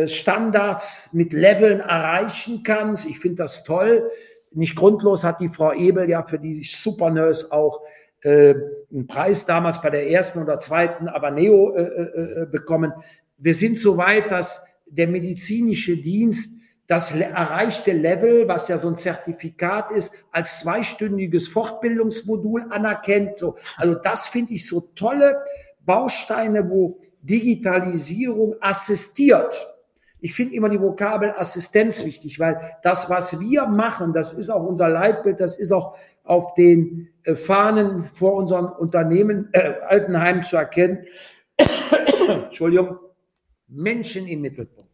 Standards 0.07 1.09
mit 1.13 1.33
Leveln 1.33 1.79
erreichen 1.79 2.63
kannst. 2.63 3.05
Ich 3.05 3.19
finde 3.19 3.37
das 3.37 3.63
toll. 3.63 4.09
Nicht 4.51 4.75
grundlos 4.75 5.23
hat 5.23 5.39
die 5.39 5.49
Frau 5.49 5.73
Ebel 5.73 6.09
ja 6.09 6.23
für 6.23 6.39
die 6.39 6.63
Super 6.63 7.09
Nurse 7.09 7.51
auch 7.51 7.81
äh, 8.21 8.53
einen 8.91 9.07
Preis 9.07 9.45
damals 9.45 9.81
bei 9.81 9.89
der 9.89 10.09
ersten 10.09 10.41
oder 10.41 10.59
zweiten 10.59 11.07
Avaneo 11.07 11.73
äh, 11.75 11.81
äh, 11.81 12.41
äh 12.41 12.45
bekommen. 12.45 12.91
Wir 13.37 13.53
sind 13.53 13.79
so 13.79 13.97
weit, 13.97 14.31
dass 14.31 14.61
der 14.87 15.07
medizinische 15.07 15.97
Dienst 15.97 16.51
das 16.87 17.11
erreichte 17.11 17.91
Level, 17.91 18.47
was 18.47 18.67
ja 18.67 18.77
so 18.79 18.87
ein 18.87 18.95
Zertifikat 18.95 19.91
ist, 19.91 20.11
als 20.31 20.61
zweistündiges 20.61 21.47
Fortbildungsmodul 21.47 22.65
anerkennt. 22.71 23.37
So, 23.37 23.57
also 23.77 23.93
das 23.93 24.27
finde 24.27 24.55
ich 24.55 24.67
so 24.67 24.89
tolle 24.95 25.37
Bausteine, 25.85 26.67
wo 26.67 26.99
Digitalisierung 27.21 28.55
assistiert. 28.59 29.67
Ich 30.21 30.33
finde 30.33 30.55
immer 30.55 30.69
die 30.69 30.81
Vokabel 30.81 31.33
Assistenz 31.37 32.03
wichtig, 32.03 32.39
weil 32.39 32.77
das, 32.83 33.09
was 33.09 33.39
wir 33.39 33.67
machen, 33.67 34.13
das 34.13 34.33
ist 34.33 34.49
auch 34.49 34.65
unser 34.65 34.89
Leitbild, 34.89 35.39
das 35.39 35.57
ist 35.57 35.71
auch 35.71 35.95
auf 36.23 36.53
den 36.55 37.09
äh, 37.23 37.35
Fahnen 37.35 38.09
vor 38.13 38.33
unseren 38.33 38.65
Unternehmen, 38.65 39.49
äh, 39.53 39.73
Altenheimen 39.87 40.43
zu 40.43 40.57
erkennen. 40.57 41.05
Entschuldigung, 42.27 42.97
Menschen 43.67 44.27
im 44.27 44.41
Mittelpunkt. 44.41 44.89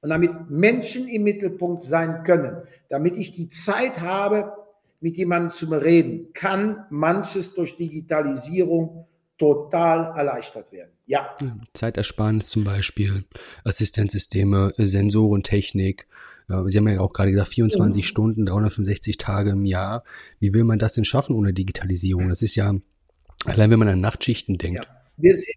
Und 0.00 0.10
damit 0.10 0.50
Menschen 0.50 1.06
im 1.06 1.22
Mittelpunkt 1.22 1.82
sein 1.82 2.24
können, 2.24 2.62
damit 2.88 3.16
ich 3.16 3.30
die 3.30 3.48
Zeit 3.48 4.00
habe, 4.00 4.52
mit 5.00 5.16
jemandem 5.16 5.50
zu 5.50 5.66
reden, 5.66 6.32
kann 6.32 6.86
manches 6.90 7.54
durch 7.54 7.76
Digitalisierung 7.76 9.06
total 9.38 10.16
erleichtert 10.16 10.70
werden. 10.72 10.92
Ja. 11.06 11.36
Zeitersparnis 11.74 12.48
zum 12.48 12.64
Beispiel, 12.64 13.24
Assistenzsysteme, 13.64 14.72
Sensorentechnik. 14.76 16.06
Sie 16.66 16.78
haben 16.78 16.88
ja 16.88 17.00
auch 17.00 17.12
gerade 17.12 17.30
gesagt, 17.30 17.48
24 17.48 18.02
mhm. 18.02 18.06
Stunden, 18.06 18.46
365 18.46 19.16
Tage 19.16 19.50
im 19.50 19.64
Jahr. 19.64 20.04
Wie 20.38 20.52
will 20.52 20.64
man 20.64 20.78
das 20.78 20.94
denn 20.94 21.04
schaffen 21.04 21.34
ohne 21.34 21.52
Digitalisierung? 21.52 22.28
Das 22.28 22.42
ist 22.42 22.54
ja, 22.56 22.74
allein 23.44 23.70
wenn 23.70 23.78
man 23.78 23.88
an 23.88 24.00
Nachtschichten 24.00 24.58
denkt. 24.58 24.84
Ja. 24.84 25.02
Wir 25.16 25.34
sind 25.34 25.56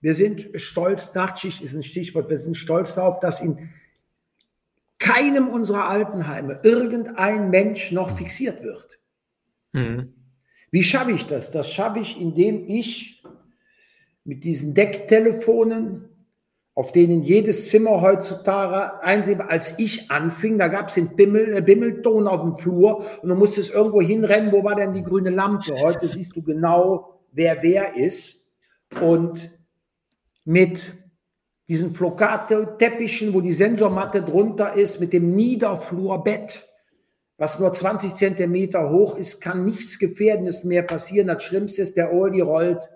wir 0.00 0.14
sind 0.14 0.48
stolz, 0.60 1.14
Nachtschicht 1.14 1.60
ist 1.60 1.74
ein 1.74 1.82
Stichwort, 1.82 2.30
wir 2.30 2.36
sind 2.36 2.56
stolz 2.56 2.94
darauf, 2.94 3.18
dass 3.18 3.40
in 3.40 3.70
keinem 4.98 5.48
unserer 5.48 5.88
Altenheime 5.88 6.60
irgendein 6.62 7.50
Mensch 7.50 7.92
noch 7.92 8.16
fixiert 8.16 8.62
wird. 8.62 9.00
Mhm. 9.72 10.14
Wie 10.70 10.82
schaffe 10.82 11.12
ich 11.12 11.26
das? 11.26 11.50
Das 11.50 11.70
schaffe 11.70 12.00
ich, 12.00 12.20
indem 12.20 12.64
ich 12.66 13.22
mit 14.24 14.44
diesen 14.44 14.74
Decktelefonen, 14.74 16.08
auf 16.74 16.92
denen 16.92 17.22
jedes 17.22 17.70
Zimmer 17.70 18.02
heutzutage 18.02 19.02
einsehbar, 19.02 19.50
als 19.50 19.78
ich 19.78 20.10
anfing, 20.10 20.58
da 20.58 20.68
gab 20.68 20.88
es 20.88 20.94
den 20.94 21.16
Bimmel, 21.16 21.56
äh, 21.56 21.60
Bimmelton 21.60 22.28
auf 22.28 22.42
dem 22.42 22.56
Flur 22.56 23.04
und 23.22 23.30
du 23.30 23.34
musstest 23.34 23.70
irgendwo 23.70 24.00
hinrennen, 24.00 24.52
wo 24.52 24.62
war 24.62 24.76
denn 24.76 24.92
die 24.92 25.02
grüne 25.02 25.30
Lampe? 25.30 25.74
Heute 25.80 26.06
siehst 26.06 26.36
du 26.36 26.42
genau, 26.42 27.20
wer 27.32 27.62
wer 27.62 27.96
ist. 27.96 28.36
Und 29.00 29.50
mit 30.44 30.92
diesen 31.68 31.94
Flocate-Teppichen, 31.94 33.34
wo 33.34 33.40
die 33.40 33.52
Sensormatte 33.52 34.22
drunter 34.22 34.74
ist, 34.74 35.00
mit 35.00 35.12
dem 35.12 35.34
Niederflurbett, 35.34 36.67
was 37.38 37.60
nur 37.60 37.72
20 37.72 38.16
Zentimeter 38.16 38.90
hoch 38.90 39.16
ist, 39.16 39.40
kann 39.40 39.64
nichts 39.64 40.00
Gefährdendes 40.00 40.64
mehr 40.64 40.82
passieren. 40.82 41.28
Das 41.28 41.42
Schlimmste 41.44 41.82
ist, 41.82 41.96
der 41.96 42.12
Oldie 42.12 42.40
rollt 42.40 42.90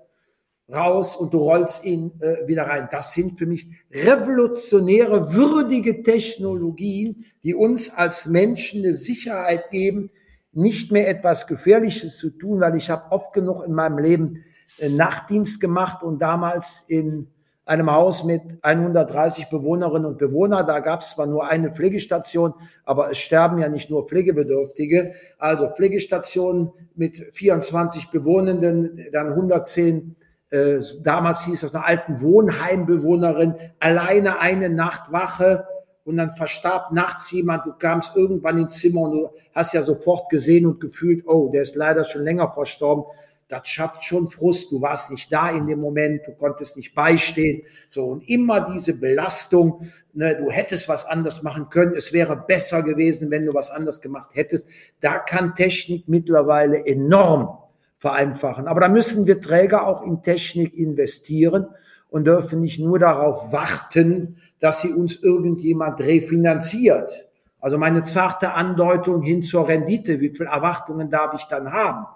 raus 0.72 1.16
und 1.16 1.33
du 1.33 1.38
rollst 1.38 1.85
ihn 1.85 2.12
äh, 2.20 2.46
wieder 2.46 2.64
rein. 2.64 2.88
Das 2.90 3.14
sind 3.14 3.38
für 3.38 3.46
mich 3.46 3.68
revolutionäre, 3.92 5.33
würdige 5.33 6.02
Technologien, 6.02 7.24
die 7.44 7.55
uns 7.55 7.90
als 7.90 8.26
Menschen 8.26 8.83
eine 8.83 8.94
Sicherheit 8.94 9.70
geben, 9.70 10.11
nicht 10.52 10.90
mehr 10.90 11.09
etwas 11.09 11.46
Gefährliches 11.46 12.18
zu 12.18 12.31
tun, 12.31 12.61
weil 12.61 12.76
ich 12.76 12.90
habe 12.90 13.12
oft 13.12 13.33
genug 13.33 13.64
in 13.64 13.72
meinem 13.72 13.98
Leben 13.98 14.44
äh, 14.78 14.88
Nachtdienst 14.88 15.61
gemacht 15.61 16.02
und 16.02 16.20
damals 16.20 16.85
in 16.88 17.28
einem 17.64 17.90
Haus 17.90 18.25
mit 18.25 18.42
130 18.62 19.48
Bewohnerinnen 19.48 20.07
und 20.07 20.18
Bewohnern. 20.18 20.66
Da 20.66 20.81
gab 20.81 21.03
es 21.03 21.11
zwar 21.11 21.27
nur 21.27 21.46
eine 21.46 21.70
Pflegestation, 21.70 22.55
aber 22.85 23.11
es 23.11 23.18
sterben 23.18 23.59
ja 23.59 23.68
nicht 23.68 23.90
nur 23.90 24.07
Pflegebedürftige. 24.07 25.12
Also 25.38 25.68
Pflegestationen 25.68 26.72
mit 26.94 27.16
24 27.33 28.11
Bewohnenden, 28.11 29.07
dann 29.12 29.29
110 29.29 30.16
äh, 30.51 30.81
damals 31.01 31.46
hieß 31.46 31.62
das 31.62 31.75
eine 31.75 31.87
alten 31.87 32.20
Wohnheimbewohnerin, 32.20 33.55
alleine 33.81 34.38
eine 34.38 34.68
Nacht 34.68 35.11
Wache 35.11 35.66
und 36.05 36.18
dann 36.18 36.33
verstarb 36.33 36.92
nachts 36.92 37.31
jemand, 37.31 37.64
du 37.64 37.72
kamst 37.72 38.14
irgendwann 38.16 38.59
ins 38.59 38.79
Zimmer 38.79 39.01
und 39.01 39.12
du 39.12 39.31
hast 39.55 39.72
ja 39.72 39.81
sofort 39.81 40.29
gesehen 40.29 40.66
und 40.66 40.79
gefühlt, 40.79 41.27
oh, 41.27 41.48
der 41.51 41.62
ist 41.62 41.75
leider 41.75 42.05
schon 42.05 42.25
länger 42.25 42.53
verstorben 42.53 43.05
das 43.52 43.68
schafft 43.68 44.02
schon 44.02 44.28
Frust. 44.28 44.72
Du 44.72 44.80
warst 44.80 45.10
nicht 45.10 45.30
da 45.30 45.50
in 45.50 45.66
dem 45.66 45.78
Moment, 45.78 46.26
du 46.26 46.32
konntest 46.32 46.78
nicht 46.78 46.94
beistehen. 46.94 47.62
So 47.90 48.06
und 48.06 48.26
immer 48.28 48.72
diese 48.72 48.94
Belastung. 48.94 49.90
Ne, 50.14 50.34
du 50.36 50.50
hättest 50.50 50.88
was 50.88 51.04
anders 51.04 51.42
machen 51.42 51.68
können. 51.68 51.94
Es 51.94 52.14
wäre 52.14 52.34
besser 52.34 52.82
gewesen, 52.82 53.30
wenn 53.30 53.44
du 53.44 53.52
was 53.52 53.70
anders 53.70 54.00
gemacht 54.00 54.30
hättest. 54.32 54.68
Da 55.00 55.18
kann 55.18 55.54
Technik 55.54 56.08
mittlerweile 56.08 56.86
enorm 56.86 57.58
vereinfachen. 57.98 58.68
Aber 58.68 58.80
da 58.80 58.88
müssen 58.88 59.26
wir 59.26 59.40
Träger 59.40 59.86
auch 59.86 60.02
in 60.02 60.22
Technik 60.22 60.74
investieren 60.74 61.66
und 62.08 62.26
dürfen 62.26 62.60
nicht 62.60 62.78
nur 62.78 62.98
darauf 62.98 63.52
warten, 63.52 64.38
dass 64.60 64.80
sie 64.80 64.92
uns 64.92 65.22
irgendjemand 65.22 66.00
refinanziert. 66.00 67.28
Also 67.60 67.76
meine 67.76 68.02
zarte 68.02 68.54
Andeutung 68.54 69.22
hin 69.22 69.42
zur 69.42 69.68
Rendite, 69.68 70.20
wie 70.20 70.30
viel 70.30 70.46
Erwartungen 70.46 71.10
darf 71.10 71.34
ich 71.34 71.44
dann 71.44 71.70
haben? 71.70 72.06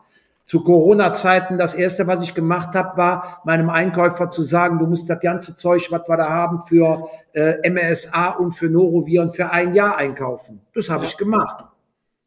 Zu 0.47 0.63
Corona-Zeiten 0.63 1.59
das 1.59 1.75
erste, 1.75 2.07
was 2.07 2.23
ich 2.23 2.33
gemacht 2.33 2.75
habe, 2.75 2.97
war 2.97 3.43
meinem 3.45 3.69
Einkäufer 3.69 4.29
zu 4.29 4.43
sagen, 4.43 4.79
du 4.79 4.87
musst 4.87 5.11
das 5.11 5.19
ganze 5.19 5.57
Zeug, 5.57 5.91
was 5.91 6.09
wir 6.09 6.17
da 6.17 6.31
haben, 6.31 6.63
für 6.63 7.09
äh, 7.33 7.69
MSA 7.69 8.31
und 8.31 8.53
für 8.53 8.69
Noroviren 8.69 9.33
für 9.33 9.51
ein 9.51 9.75
Jahr 9.75 9.97
einkaufen. 9.97 10.61
Das 10.73 10.89
habe 10.89 11.05
ja. 11.05 11.11
ich 11.11 11.17
gemacht. 11.17 11.65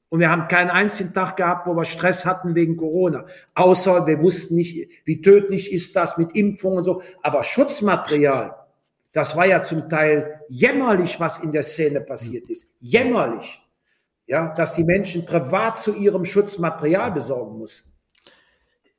Und 0.09 0.19
wir 0.19 0.29
haben 0.29 0.47
keinen 0.47 0.69
einzigen 0.69 1.13
Tag 1.13 1.37
gehabt, 1.37 1.67
wo 1.67 1.75
wir 1.75 1.85
Stress 1.85 2.25
hatten 2.25 2.55
wegen 2.55 2.75
Corona. 2.75 3.25
Außer 3.53 4.05
wir 4.07 4.21
wussten 4.21 4.55
nicht, 4.55 4.89
wie 5.05 5.21
tödlich 5.21 5.71
ist 5.71 5.95
das 5.95 6.17
mit 6.17 6.35
Impfungen 6.35 6.79
und 6.79 6.83
so. 6.83 7.01
Aber 7.21 7.43
Schutzmaterial, 7.43 8.55
das 9.13 9.37
war 9.37 9.45
ja 9.45 9.61
zum 9.61 9.87
Teil 9.87 10.41
jämmerlich, 10.49 11.19
was 11.19 11.39
in 11.39 11.51
der 11.51 11.63
Szene 11.63 12.01
passiert 12.01 12.49
ist. 12.49 12.67
Jämmerlich. 12.79 13.61
Ja, 14.25 14.53
dass 14.53 14.73
die 14.73 14.83
Menschen 14.83 15.25
privat 15.25 15.79
zu 15.79 15.93
ihrem 15.95 16.25
Schutzmaterial 16.25 17.11
besorgen 17.11 17.57
mussten. 17.57 17.89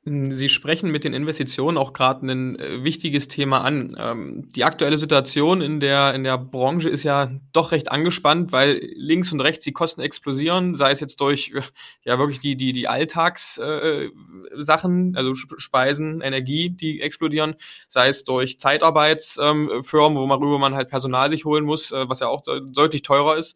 Sie 0.03 0.49
sprechen 0.49 0.89
mit 0.89 1.03
den 1.03 1.13
Investitionen 1.13 1.77
auch 1.77 1.93
gerade 1.93 2.25
ein 2.25 2.57
äh, 2.57 2.83
wichtiges 2.83 3.27
Thema 3.27 3.61
an. 3.61 3.95
Ähm, 3.99 4.49
die 4.49 4.63
aktuelle 4.63 4.97
Situation 4.97 5.61
in 5.61 5.79
der, 5.79 6.15
in 6.15 6.23
der 6.23 6.39
Branche 6.39 6.89
ist 6.89 7.03
ja 7.03 7.29
doch 7.53 7.71
recht 7.71 7.91
angespannt, 7.91 8.51
weil 8.51 8.81
links 8.95 9.31
und 9.31 9.41
rechts 9.41 9.63
die 9.63 9.73
Kosten 9.73 10.01
explosieren, 10.01 10.73
sei 10.73 10.89
es 10.89 11.01
jetzt 11.01 11.21
durch 11.21 11.51
äh, 11.53 11.61
ja 12.03 12.17
wirklich 12.17 12.39
die, 12.39 12.55
die, 12.55 12.73
die 12.73 12.87
Alltagssachen, 12.87 15.13
äh, 15.13 15.17
also 15.17 15.35
Speisen, 15.35 16.21
Energie, 16.21 16.71
die 16.71 16.99
explodieren, 16.99 17.53
sei 17.87 18.07
es 18.07 18.23
durch 18.23 18.57
Zeitarbeitsfirmen, 18.57 19.69
ähm, 19.69 20.29
worüber 20.29 20.57
man 20.57 20.73
halt 20.73 20.89
Personal 20.89 21.29
sich 21.29 21.45
holen 21.45 21.63
muss, 21.63 21.91
was 21.91 22.21
ja 22.21 22.27
auch 22.27 22.41
deutlich 22.41 23.03
teurer 23.03 23.37
ist. 23.37 23.55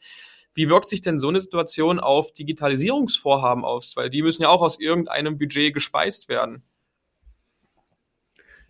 Wie 0.55 0.69
wirkt 0.69 0.87
sich 0.89 1.01
denn 1.01 1.19
so 1.19 1.27
eine 1.27 1.41
Situation 1.41 1.99
auf 1.99 2.31
Digitalisierungsvorhaben 2.31 3.65
aus? 3.65 3.95
Weil 3.97 4.09
die 4.09 4.21
müssen 4.21 4.43
ja 4.43 4.49
auch 4.49 4.61
aus 4.61 4.79
irgendeinem 4.79 5.37
Budget 5.37 5.73
gespeist 5.73 6.29
werden. 6.29 6.63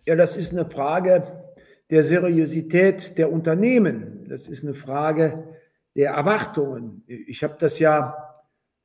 Ja, 0.04 0.16
das 0.16 0.36
ist 0.36 0.52
eine 0.52 0.66
Frage 0.66 1.44
der 1.90 2.02
Seriosität 2.02 3.16
der 3.18 3.32
Unternehmen. 3.32 4.26
Das 4.28 4.48
ist 4.48 4.64
eine 4.64 4.74
Frage 4.74 5.56
der 5.94 6.10
Erwartungen. 6.10 7.04
Ich 7.06 7.44
habe 7.44 7.56
das 7.58 7.78
ja 7.78 8.16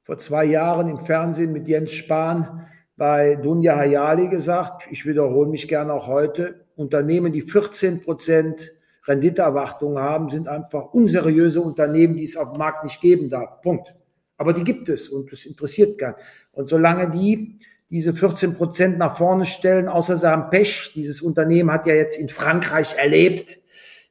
vor 0.03 0.19
zwei 0.19 0.45
Jahren 0.45 0.87
im 0.87 0.99
Fernsehen 0.99 1.51
mit 1.51 1.67
Jens 1.67 1.93
Spahn 1.93 2.67
bei 2.97 3.35
Dunja 3.35 3.75
Hayali 3.75 4.27
gesagt. 4.27 4.83
Ich 4.91 5.07
wiederhole 5.07 5.49
mich 5.49 5.67
gerne 5.67 5.93
auch 5.93 6.05
heute. 6.05 6.65
Unternehmen, 6.75 7.33
die 7.33 7.41
14 7.41 8.01
Prozent 8.01 8.71
Renditeerwartungen 9.07 10.01
haben, 10.01 10.29
sind 10.29 10.47
einfach 10.47 10.93
unseriöse 10.93 11.61
Unternehmen, 11.61 12.17
die 12.17 12.23
es 12.23 12.37
auf 12.37 12.51
dem 12.51 12.59
Markt 12.59 12.83
nicht 12.83 13.01
geben 13.01 13.29
darf. 13.29 13.61
Punkt. 13.61 13.95
Aber 14.37 14.53
die 14.53 14.63
gibt 14.63 14.89
es 14.89 15.09
und 15.09 15.31
das 15.31 15.45
interessiert 15.45 15.99
keinen. 15.99 16.15
Und 16.51 16.67
solange 16.67 17.09
die 17.09 17.59
diese 17.89 18.13
14 18.13 18.55
Prozent 18.55 18.97
nach 18.97 19.17
vorne 19.17 19.45
stellen, 19.45 19.89
außer 19.89 20.15
sie 20.15 20.29
haben 20.29 20.49
Pech, 20.49 20.93
dieses 20.95 21.21
Unternehmen 21.21 21.71
hat 21.71 21.85
ja 21.85 21.93
jetzt 21.93 22.17
in 22.17 22.29
Frankreich 22.29 22.95
erlebt, 22.97 23.59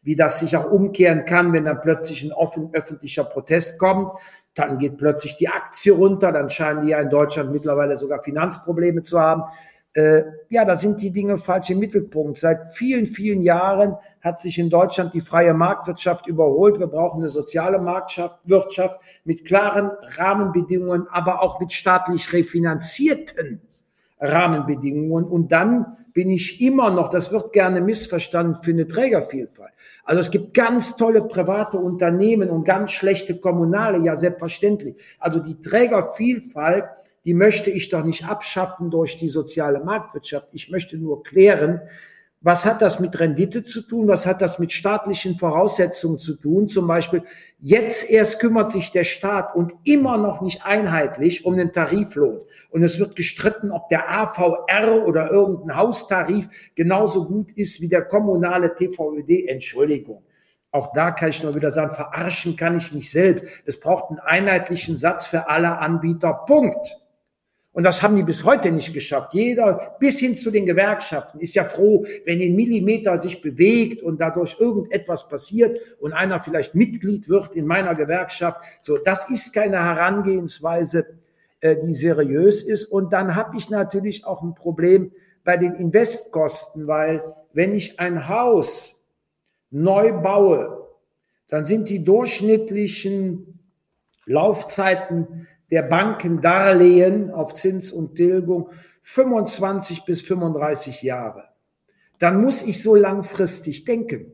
wie 0.03 0.16
das 0.16 0.40
sich 0.40 0.57
auch 0.57 0.70
umkehren 0.70 1.24
kann, 1.24 1.53
wenn 1.53 1.64
dann 1.64 1.81
plötzlich 1.81 2.22
ein 2.22 2.33
offen 2.33 2.70
öffentlicher 2.72 3.24
Protest 3.24 3.79
kommt, 3.79 4.12
dann 4.55 4.79
geht 4.79 4.98
plötzlich 4.98 5.37
die 5.37 5.48
Aktie 5.48 5.92
runter, 5.92 6.31
dann 6.33 6.50
scheinen 6.50 6.83
die 6.83 6.88
ja 6.88 7.00
in 7.00 7.11
Deutschland 7.11 7.53
mittlerweile 7.53 7.96
sogar 7.96 8.22
Finanzprobleme 8.22 9.03
zu 9.03 9.18
haben. 9.18 9.44
Äh, 9.94 10.22
ja, 10.50 10.64
da 10.64 10.76
sind 10.76 11.03
die 11.03 11.11
Dinge 11.11 11.37
falsch 11.37 11.70
im 11.70 11.81
Mittelpunkt. 11.81 12.38
Seit 12.38 12.74
vielen, 12.74 13.09
vielen 13.09 13.42
Jahren 13.42 13.96
hat 14.20 14.40
sich 14.40 14.59
in 14.59 14.70
Deutschland 14.70 15.14
die 15.14 15.20
freie 15.20 15.53
Marktwirtschaft 15.53 16.29
überholt. 16.29 16.79
Wir 16.79 16.87
brauchen 16.87 17.20
eine 17.20 17.29
soziale 17.29 17.81
Marktwirtschaft 17.81 19.00
mit 19.24 19.44
klaren 19.44 19.90
Rahmenbedingungen, 20.16 21.09
aber 21.11 21.42
auch 21.42 21.59
mit 21.59 21.72
staatlich 21.72 22.33
refinanzierten 22.33 23.62
Rahmenbedingungen. 24.20 25.24
Und 25.24 25.50
dann 25.50 25.96
bin 26.12 26.31
ich 26.31 26.61
immer 26.61 26.90
noch, 26.90 27.11
das 27.11 27.33
wird 27.33 27.53
gerne 27.53 27.81
missverstanden, 27.81 28.62
für 28.62 28.70
eine 28.70 28.87
Trägervielfalt. 28.87 29.72
Also 30.05 30.20
es 30.20 30.31
gibt 30.31 30.55
ganz 30.55 30.96
tolle 30.96 31.22
private 31.22 31.79
Unternehmen 31.79 32.50
und 32.50 32.64
ganz 32.64 32.92
schlechte 32.92 33.38
kommunale, 33.38 33.98
ja 33.98 34.16
selbstverständlich. 34.16 34.96
Also 35.18 35.40
die 35.40 35.61
Trägervielfalt 35.61 36.85
die 37.24 37.35
möchte 37.35 37.70
ich 37.70 37.88
doch 37.90 38.04
nicht 38.04 38.26
abschaffen 38.26 38.90
durch 38.90 39.18
die 39.18 39.28
soziale 39.28 39.80
Marktwirtschaft. 39.80 40.48
Ich 40.52 40.70
möchte 40.70 40.96
nur 40.96 41.22
klären, 41.22 41.80
was 42.42 42.64
hat 42.64 42.80
das 42.80 43.00
mit 43.00 43.20
Rendite 43.20 43.62
zu 43.62 43.83
tun? 43.83 44.09
Was 44.09 44.24
hat 44.24 44.40
das 44.40 44.59
mit 44.59 44.72
staatlichen 44.72 45.37
Voraussetzungen 45.37 46.18
zu 46.18 46.37
tun? 46.37 46.68
Zum 46.68 46.87
Beispiel, 46.87 47.22
jetzt 47.59 48.09
erst 48.09 48.38
kümmert 48.40 48.70
sich 48.70 48.90
der 48.90 49.04
Staat 49.04 49.54
und 49.54 49.74
immer 49.85 50.16
noch 50.16 50.40
nicht 50.40 50.64
einheitlich 50.64 51.44
um 51.44 51.59
den 51.59 51.70
Tariflohn. 51.70 52.40
Und 52.70 52.83
es 52.83 52.98
wird 52.98 53.14
gestritten, 53.14 53.70
ob 53.70 53.90
der 53.90 54.11
AVR 54.11 55.06
oder 55.06 55.30
irgendein 55.30 55.76
Haustarif 55.76 56.48
genauso 56.74 57.26
gut 57.26 57.52
ist 57.52 57.83
wie 57.83 57.88
der 57.88 58.06
kommunale 58.06 58.74
TVÖD. 58.74 59.46
Entschuldigung. 59.46 60.24
Auch 60.70 60.94
da 60.94 61.11
kann 61.11 61.28
ich 61.28 61.42
nur 61.42 61.54
wieder 61.54 61.70
sagen, 61.70 61.94
verarschen 61.94 62.56
kann 62.56 62.74
ich 62.74 62.90
mich 62.90 63.11
selbst. 63.11 63.44
Es 63.66 63.78
braucht 63.78 64.09
einen 64.09 64.20
einheitlichen 64.20 64.96
Satz 64.96 65.26
für 65.26 65.50
alle 65.50 65.76
Anbieter. 65.76 66.33
Punkt. 66.46 67.00
Und 67.81 67.85
das 67.85 68.03
haben 68.03 68.14
die 68.14 68.23
bis 68.23 68.45
heute 68.45 68.71
nicht 68.73 68.93
geschafft. 68.93 69.33
Jeder, 69.33 69.97
bis 69.99 70.19
hin 70.19 70.37
zu 70.37 70.51
den 70.51 70.66
Gewerkschaften, 70.66 71.40
ist 71.40 71.55
ja 71.55 71.64
froh, 71.64 72.05
wenn 72.27 72.38
ein 72.38 72.55
Millimeter 72.55 73.16
sich 73.16 73.40
bewegt 73.40 74.03
und 74.03 74.21
dadurch 74.21 74.61
irgendetwas 74.61 75.31
passiert 75.31 75.79
und 75.99 76.12
einer 76.12 76.40
vielleicht 76.40 76.75
Mitglied 76.75 77.31
wird 77.31 77.57
in 77.57 77.64
meiner 77.66 77.95
Gewerkschaft. 77.95 78.61
So, 78.83 78.99
das 78.99 79.31
ist 79.31 79.55
keine 79.55 79.83
Herangehensweise, 79.83 81.07
äh, 81.61 81.75
die 81.83 81.95
seriös 81.95 82.62
ist. 82.62 82.85
Und 82.85 83.14
dann 83.14 83.35
habe 83.35 83.57
ich 83.57 83.71
natürlich 83.71 84.27
auch 84.27 84.43
ein 84.43 84.55
Problem 84.55 85.12
bei 85.43 85.57
den 85.57 85.73
Investkosten, 85.73 86.87
weil 86.87 87.35
wenn 87.55 87.73
ich 87.73 87.99
ein 87.99 88.29
Haus 88.29 88.95
neu 89.71 90.12
baue, 90.12 90.87
dann 91.49 91.64
sind 91.64 91.88
die 91.88 92.05
durchschnittlichen 92.05 93.59
Laufzeiten 94.27 95.47
der 95.70 95.83
Bankendarlehen 95.83 97.30
auf 97.30 97.54
Zins 97.54 97.92
und 97.92 98.16
Tilgung 98.16 98.70
25 99.02 100.04
bis 100.04 100.22
35 100.22 101.02
Jahre. 101.02 101.48
Dann 102.18 102.40
muss 102.42 102.62
ich 102.62 102.83
so 102.83 102.94
langfristig 102.94 103.85
denken 103.85 104.33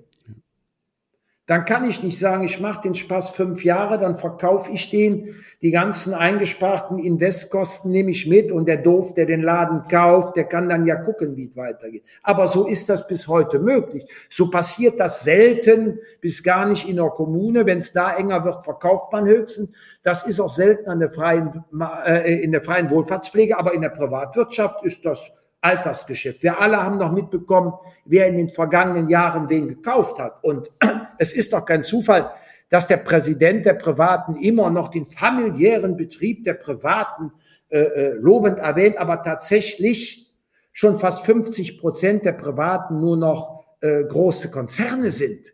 dann 1.46 1.64
kann 1.64 1.88
ich 1.88 2.02
nicht 2.02 2.18
sagen, 2.18 2.42
ich 2.42 2.58
mache 2.58 2.82
den 2.82 2.96
Spaß 2.96 3.30
fünf 3.30 3.64
Jahre, 3.64 3.98
dann 3.98 4.16
verkaufe 4.16 4.72
ich 4.72 4.90
den, 4.90 5.36
die 5.62 5.70
ganzen 5.70 6.12
eingesparten 6.12 6.98
Investkosten 6.98 7.92
nehme 7.92 8.10
ich 8.10 8.26
mit 8.26 8.50
und 8.50 8.68
der 8.68 8.78
Doof, 8.78 9.14
der 9.14 9.26
den 9.26 9.42
Laden 9.42 9.86
kauft, 9.88 10.36
der 10.36 10.44
kann 10.44 10.68
dann 10.68 10.86
ja 10.86 10.96
gucken, 10.96 11.36
wie 11.36 11.46
es 11.46 11.56
weitergeht. 11.56 12.02
Aber 12.24 12.48
so 12.48 12.66
ist 12.66 12.88
das 12.88 13.06
bis 13.06 13.28
heute 13.28 13.60
möglich. 13.60 14.04
So 14.28 14.50
passiert 14.50 14.98
das 14.98 15.22
selten 15.22 16.00
bis 16.20 16.42
gar 16.42 16.66
nicht 16.66 16.88
in 16.88 16.96
der 16.96 17.10
Kommune. 17.10 17.64
Wenn 17.64 17.78
es 17.78 17.92
da 17.92 18.16
enger 18.16 18.44
wird, 18.44 18.64
verkauft 18.64 19.12
man 19.12 19.26
höchstens. 19.26 19.70
Das 20.02 20.26
ist 20.26 20.40
auch 20.40 20.50
selten 20.50 20.90
an 20.90 20.98
der 20.98 21.10
freien, 21.10 21.64
äh, 22.04 22.42
in 22.42 22.50
der 22.50 22.62
freien 22.62 22.90
Wohlfahrtspflege, 22.90 23.56
aber 23.56 23.72
in 23.72 23.82
der 23.82 23.90
Privatwirtschaft 23.90 24.84
ist 24.84 25.04
das 25.04 25.20
Altersgeschäft. 25.66 26.42
Wir 26.42 26.60
alle 26.60 26.82
haben 26.82 26.98
noch 26.98 27.12
mitbekommen, 27.12 27.72
wer 28.04 28.28
in 28.28 28.36
den 28.36 28.48
vergangenen 28.48 29.08
Jahren 29.08 29.48
wen 29.48 29.66
gekauft 29.68 30.18
hat. 30.18 30.42
Und 30.42 30.70
es 31.18 31.32
ist 31.32 31.52
doch 31.52 31.64
kein 31.64 31.82
Zufall, 31.82 32.30
dass 32.68 32.86
der 32.86 32.98
Präsident 32.98 33.66
der 33.66 33.74
Privaten 33.74 34.36
immer 34.36 34.70
noch 34.70 34.88
den 34.88 35.06
familiären 35.06 35.96
Betrieb 35.96 36.44
der 36.44 36.54
Privaten 36.54 37.32
äh, 37.68 37.78
äh 37.78 38.12
lobend 38.14 38.58
erwähnt, 38.58 38.96
aber 38.96 39.22
tatsächlich 39.22 40.32
schon 40.72 41.00
fast 41.00 41.24
50 41.26 41.80
Prozent 41.80 42.24
der 42.24 42.32
Privaten 42.32 43.00
nur 43.00 43.16
noch 43.16 43.64
äh, 43.80 44.04
große 44.04 44.50
Konzerne 44.50 45.10
sind. 45.10 45.52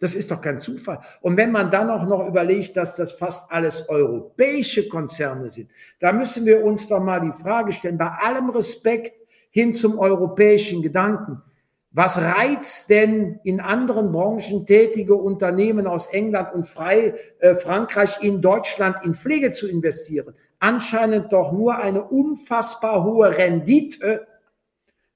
Das 0.00 0.14
ist 0.14 0.30
doch 0.30 0.40
kein 0.40 0.58
Zufall. 0.58 1.00
Und 1.20 1.36
wenn 1.36 1.50
man 1.50 1.72
dann 1.72 1.90
auch 1.90 2.06
noch 2.06 2.28
überlegt, 2.28 2.76
dass 2.76 2.94
das 2.94 3.12
fast 3.12 3.50
alles 3.50 3.88
europäische 3.88 4.88
Konzerne 4.88 5.48
sind, 5.48 5.70
da 5.98 6.12
müssen 6.12 6.46
wir 6.46 6.62
uns 6.62 6.86
doch 6.86 7.00
mal 7.00 7.20
die 7.20 7.32
Frage 7.32 7.72
stellen, 7.72 7.98
bei 7.98 8.10
allem 8.10 8.50
Respekt 8.50 9.17
hin 9.50 9.72
zum 9.74 9.98
europäischen 9.98 10.82
Gedanken. 10.82 11.42
Was 11.90 12.20
reizt 12.20 12.90
denn 12.90 13.40
in 13.44 13.60
anderen 13.60 14.12
Branchen 14.12 14.66
tätige 14.66 15.14
Unternehmen 15.14 15.86
aus 15.86 16.06
England 16.08 16.54
und 16.54 16.68
Frei, 16.68 17.14
äh, 17.40 17.56
Frankreich 17.56 18.22
in 18.22 18.42
Deutschland 18.42 18.96
in 19.04 19.14
Pflege 19.14 19.52
zu 19.52 19.66
investieren? 19.66 20.34
Anscheinend 20.58 21.32
doch 21.32 21.52
nur 21.52 21.78
eine 21.78 22.04
unfassbar 22.04 23.04
hohe 23.04 23.36
Rendite, 23.36 24.26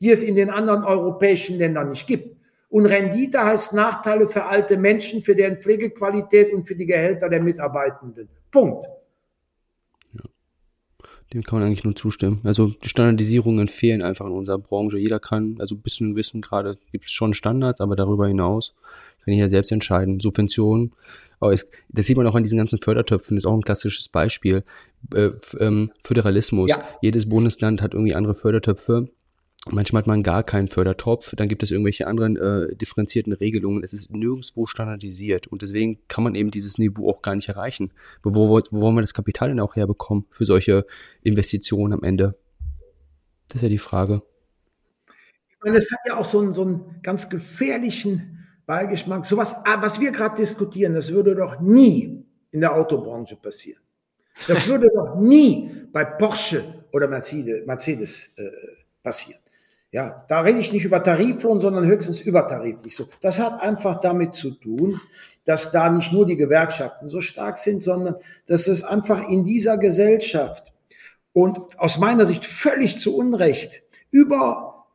die 0.01 0.11
es 0.11 0.23
in 0.23 0.35
den 0.35 0.51
anderen 0.51 0.83
europäischen 0.83 1.59
Ländern 1.59 1.91
nicht 1.91 2.07
gibt. 2.07 2.37
Und 2.69 2.87
Rendite 2.87 3.45
heißt 3.45 3.75
Nachteile 3.75 4.27
für 4.27 4.47
alte 4.47 4.79
Menschen, 4.79 5.23
für 5.23 5.35
deren 5.35 5.59
Pflegequalität 5.59 6.55
und 6.55 6.67
für 6.67 6.75
die 6.75 6.87
Gehälter 6.87 7.29
der 7.29 7.43
Mitarbeitenden. 7.43 8.31
Punkt. 8.51 8.87
Dem 11.33 11.43
kann 11.43 11.59
man 11.59 11.67
eigentlich 11.67 11.85
nur 11.85 11.97
zustimmen. 11.97 12.41
Also 12.45 12.69
die 12.69 12.89
Standardisierungen 12.89 13.69
fehlen 13.69 14.03
einfach 14.03 14.27
in 14.27 14.33
unserer 14.33 14.59
Branche. 14.59 14.99
Jeder 14.99 15.19
kann, 15.19 15.57
also 15.59 15.77
bis 15.77 15.95
zu 15.95 16.05
einem 16.05 16.15
gewissen 16.15 16.41
Grade 16.41 16.77
gibt 16.91 17.07
es 17.07 17.13
schon 17.13 17.35
Standards, 17.35 17.81
aber 17.81 17.97
darüber 17.97 18.29
hinaus 18.29 18.75
kann 19.25 19.33
ich 19.35 19.41
ja 19.41 19.49
selbst 19.49 19.73
entscheiden. 19.73 20.21
Subventionen, 20.21 20.93
aber 21.41 21.53
es, 21.53 21.71
das 21.89 22.07
sieht 22.07 22.17
man 22.17 22.27
auch 22.27 22.35
an 22.35 22.43
diesen 22.43 22.59
ganzen 22.59 22.79
Fördertöpfen, 22.79 23.37
das 23.37 23.43
ist 23.43 23.47
auch 23.47 23.55
ein 23.55 23.63
klassisches 23.63 24.09
Beispiel. 24.09 24.63
Äh, 25.15 25.31
ähm, 25.59 25.91
Föderalismus. 26.05 26.71
Ja. 26.71 26.85
Jedes 27.01 27.29
Bundesland 27.29 27.83
hat 27.83 27.95
irgendwie 27.95 28.15
andere 28.15 28.35
Fördertöpfe 28.35 29.09
Manchmal 29.71 30.01
hat 30.01 30.09
man 30.09 30.25
gar 30.25 30.43
keinen 30.43 30.67
Fördertopf, 30.67 31.35
dann 31.37 31.47
gibt 31.47 31.63
es 31.63 31.71
irgendwelche 31.71 32.09
anderen 32.09 32.37
äh, 32.37 32.75
differenzierten 32.75 33.33
Regelungen. 33.33 33.85
Es 33.85 33.93
ist 33.93 34.11
nirgendwo 34.11 34.67
standardisiert 34.67 35.47
und 35.47 35.63
deswegen 35.63 36.01
kann 36.09 36.25
man 36.25 36.35
eben 36.35 36.51
dieses 36.51 36.79
Niveau 36.79 37.09
auch 37.09 37.23
gar 37.23 37.37
nicht 37.37 37.49
erreichen. 37.49 37.93
Wo, 38.25 38.35
wo, 38.35 38.49
wo 38.49 38.81
wollen 38.81 38.97
wir 38.97 39.03
das 39.03 39.15
Kapital 39.15 39.51
denn 39.51 39.61
auch 39.61 39.77
herbekommen 39.77 40.27
für 40.31 40.47
solche 40.47 40.85
Investitionen 41.23 41.93
am 41.93 42.03
Ende? 42.03 42.35
Das 43.49 43.57
ist 43.57 43.63
ja 43.63 43.69
die 43.69 43.79
Frage. 43.79 44.23
Ich 45.51 45.57
meine, 45.63 45.77
es 45.77 45.93
hat 45.93 46.01
ja 46.07 46.17
auch 46.17 46.25
so 46.25 46.41
einen, 46.41 46.53
so 46.53 46.63
einen 46.63 47.01
ganz 47.03 47.31
gefährlichen 47.31 48.45
Beigeschmack. 48.67 49.25
So 49.27 49.37
was, 49.37 49.55
ah, 49.65 49.81
was 49.81 50.01
wir 50.01 50.11
gerade 50.11 50.35
diskutieren, 50.35 50.95
das 50.95 51.13
würde 51.13 51.37
doch 51.37 51.61
nie 51.61 52.27
in 52.51 52.61
der 52.61 52.75
Autobranche 52.75 53.37
passieren. 53.37 53.81
Das 54.49 54.67
würde 54.67 54.89
doch 54.93 55.21
nie 55.21 55.71
bei 55.93 56.05
Porsche 56.05 56.85
oder 56.93 57.07
Mercedes, 57.07 57.65
Mercedes 57.65 58.31
äh, 58.37 58.51
passieren. 59.03 59.42
Ja, 59.93 60.25
da 60.27 60.41
rede 60.41 60.59
ich 60.59 60.73
nicht 60.73 60.87
über 60.87 61.05
Tariflohn, 61.05 61.61
sondern 61.61 61.85
höchstens 61.85 62.19
übertariflich. 62.19 62.97
So, 62.97 63.09
das 63.21 63.39
hat 63.39 63.61
einfach 63.61 64.01
damit 64.01 64.33
zu 64.33 64.53
tun, 64.53 64.99
dass 65.45 65.71
da 65.71 65.91
nicht 65.91 66.13
nur 66.13 66.25
die 66.25 66.39
Gewerkschaften 66.39 67.11
so 67.11 67.21
stark 67.21 67.59
sind, 67.59 67.83
sondern 67.83 68.17
dass 68.47 68.69
es 68.69 68.85
einfach 68.85 69.29
in 69.29 69.45
dieser 69.45 69.77
Gesellschaft 69.77 70.73
und 71.35 71.79
aus 71.79 71.99
meiner 71.99 72.25
Sicht 72.25 72.47
völlig 72.47 72.99
zu 72.99 73.15
Unrecht 73.15 73.83
über, 74.11 74.87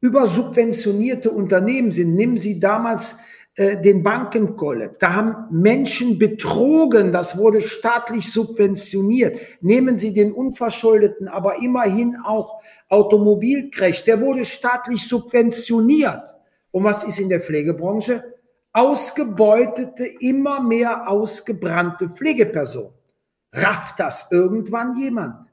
über 0.00 0.26
subventionierte 0.26 1.30
Unternehmen 1.30 1.90
sind. 1.90 2.12
Nehmen 2.12 2.36
Sie 2.36 2.60
damals 2.60 3.16
äh, 3.54 3.80
den 3.82 4.02
Bankenkollekt. 4.02 5.02
Da 5.02 5.14
haben 5.14 5.46
Menschen 5.50 6.18
betrogen, 6.18 7.12
das 7.12 7.36
wurde 7.36 7.60
staatlich 7.60 8.32
subventioniert. 8.32 9.38
Nehmen 9.60 9.98
Sie 9.98 10.14
den 10.14 10.32
unverschuldeten, 10.32 11.28
aber 11.28 11.60
immerhin 11.60 12.16
auch 12.24 12.62
Automobilcrash, 12.88 14.04
der 14.04 14.22
wurde 14.22 14.46
staatlich 14.46 15.06
subventioniert. 15.06 16.34
Und 16.70 16.84
was 16.84 17.04
ist 17.04 17.18
in 17.18 17.28
der 17.28 17.42
Pflegebranche? 17.42 18.24
Ausgebeutete, 18.72 20.06
immer 20.20 20.62
mehr 20.62 21.06
ausgebrannte 21.06 22.08
Pflegepersonen. 22.08 22.94
Rafft 23.52 24.00
das 24.00 24.28
irgendwann 24.30 24.96
jemand? 24.96 25.52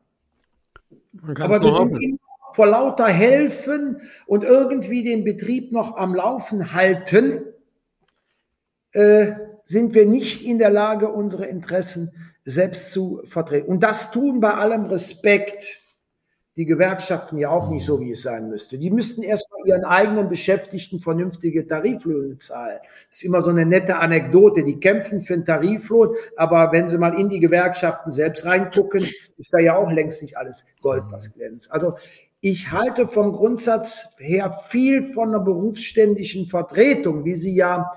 Aber 1.38 1.62
wir 1.62 1.72
sind 1.74 2.02
immer 2.02 2.18
vor 2.54 2.68
lauter 2.68 3.08
Helfen 3.08 4.02
und 4.26 4.46
irgendwie 4.46 5.04
den 5.04 5.26
Betrieb 5.26 5.74
noch 5.74 5.98
am 5.98 6.16
Laufen 6.16 6.74
halten, 6.74 7.42
äh, 8.92 9.34
sind 9.66 9.94
wir 9.94 10.06
nicht 10.06 10.46
in 10.46 10.60
der 10.60 10.70
Lage, 10.70 11.10
unsere 11.10 11.46
Interessen 11.46 12.12
selbst 12.44 12.92
zu 12.92 13.22
vertreten. 13.26 13.70
Und 13.70 13.84
das 13.84 14.12
tun 14.12 14.40
bei 14.40 14.54
allem 14.54 14.86
Respekt 14.86 15.80
die 16.60 16.66
Gewerkschaften 16.66 17.38
ja 17.38 17.50
auch 17.52 17.70
nicht 17.70 17.86
so, 17.86 18.02
wie 18.02 18.12
es 18.12 18.24
sein 18.24 18.50
müsste. 18.50 18.78
Die 18.78 18.92
müssten 18.92 19.24
erstmal 19.24 19.66
ihren 19.66 19.86
eigenen 19.86 20.28
Beschäftigten 20.28 21.00
vernünftige 21.00 21.66
Tariflöhne 21.66 22.36
zahlen. 22.36 22.80
Das 23.08 23.20
ist 23.20 23.24
immer 23.24 23.42
so 23.42 23.50
eine 23.50 23.66
nette 23.66 23.96
Anekdote. 23.96 24.66
Die 24.66 24.78
kämpfen 24.78 25.24
für 25.24 25.36
einen 25.36 25.46
Tariflohn, 25.46 26.16
aber 26.36 26.74
wenn 26.74 26.90
sie 26.90 26.98
mal 26.98 27.18
in 27.18 27.30
die 27.30 27.40
Gewerkschaften 27.40 28.12
selbst 28.12 28.46
reingucken, 28.46 29.08
ist 29.38 29.54
da 29.54 29.60
ja 29.60 29.78
auch 29.78 29.90
längst 29.90 30.22
nicht 30.22 30.38
alles 30.38 30.66
Gold, 30.82 31.04
was 31.12 31.32
glänzt. 31.34 31.72
Also 31.72 31.96
ich 32.42 32.72
halte 32.72 33.08
vom 33.08 33.32
Grundsatz 33.32 34.08
her 34.18 34.52
viel 34.68 35.04
von 35.04 35.30
einer 35.30 35.40
berufsständischen 35.40 36.46
Vertretung, 36.46 37.24
wie 37.24 37.36
sie 37.36 37.56
ja 37.56 37.90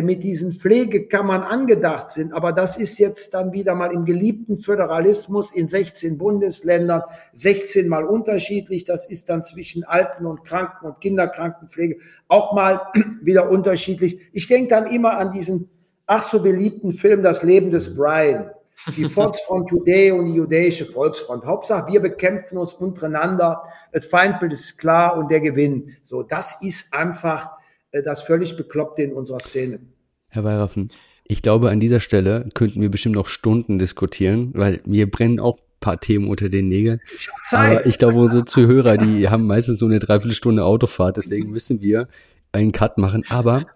mit 0.00 0.24
diesen 0.24 0.52
Pflegekammern 0.52 1.42
angedacht 1.42 2.10
sind. 2.10 2.32
Aber 2.32 2.52
das 2.52 2.78
ist 2.78 2.98
jetzt 2.98 3.34
dann 3.34 3.52
wieder 3.52 3.74
mal 3.74 3.92
im 3.92 4.06
geliebten 4.06 4.60
Föderalismus 4.60 5.52
in 5.52 5.68
16 5.68 6.16
Bundesländern 6.16 7.02
16 7.34 7.88
mal 7.88 8.04
unterschiedlich. 8.04 8.84
Das 8.84 9.04
ist 9.04 9.28
dann 9.28 9.44
zwischen 9.44 9.84
Alten- 9.84 10.24
und 10.24 10.44
Kranken- 10.44 10.86
und 10.86 11.00
Kinderkrankenpflege 11.02 11.98
auch 12.28 12.54
mal 12.54 12.80
wieder 13.22 13.50
unterschiedlich. 13.50 14.18
Ich 14.32 14.48
denke 14.48 14.68
dann 14.68 14.86
immer 14.86 15.18
an 15.18 15.30
diesen 15.30 15.68
ach 16.06 16.22
so 16.22 16.40
beliebten 16.40 16.92
Film 16.92 17.22
Das 17.22 17.42
Leben 17.42 17.70
des 17.70 17.94
Brian. 17.94 18.50
Die 18.96 19.04
Volksfront 19.10 19.70
Judäe 19.70 20.14
und 20.14 20.24
die 20.24 20.34
jüdische 20.34 20.86
Volksfront. 20.86 21.44
Hauptsache, 21.44 21.92
wir 21.92 22.00
bekämpfen 22.00 22.56
uns 22.56 22.72
untereinander. 22.72 23.62
Das 23.92 24.06
Feindbild 24.06 24.54
ist 24.54 24.78
klar 24.78 25.18
und 25.18 25.30
der 25.30 25.40
Gewinn. 25.40 25.96
So, 26.02 26.22
das 26.22 26.62
ist 26.62 26.92
einfach 26.94 27.46
äh, 27.46 27.61
das 28.00 28.22
völlig 28.22 28.56
Bekloppte 28.56 29.02
in 29.02 29.12
unserer 29.12 29.40
Szene. 29.40 29.80
Herr 30.28 30.44
Weiraffen, 30.44 30.90
ich 31.24 31.42
glaube, 31.42 31.70
an 31.70 31.80
dieser 31.80 32.00
Stelle 32.00 32.48
könnten 32.54 32.80
wir 32.80 32.90
bestimmt 32.90 33.14
noch 33.14 33.28
Stunden 33.28 33.78
diskutieren, 33.78 34.50
weil 34.54 34.80
mir 34.86 35.10
brennen 35.10 35.40
auch 35.40 35.58
ein 35.58 35.80
paar 35.80 36.00
Themen 36.00 36.28
unter 36.28 36.48
den 36.48 36.68
Nägeln. 36.68 37.00
Ich 37.14 37.28
Aber 37.52 37.86
ich 37.86 37.98
glaube, 37.98 38.18
unsere 38.18 38.44
Zuhörer, 38.44 38.96
die 38.96 39.28
haben 39.28 39.46
meistens 39.46 39.80
so 39.80 39.86
eine 39.86 39.98
Dreiviertelstunde 39.98 40.64
Autofahrt, 40.64 41.18
deswegen 41.18 41.50
müssen 41.50 41.80
wir 41.80 42.08
einen 42.52 42.72
Cut 42.72 42.98
machen. 42.98 43.24
Aber 43.28 43.66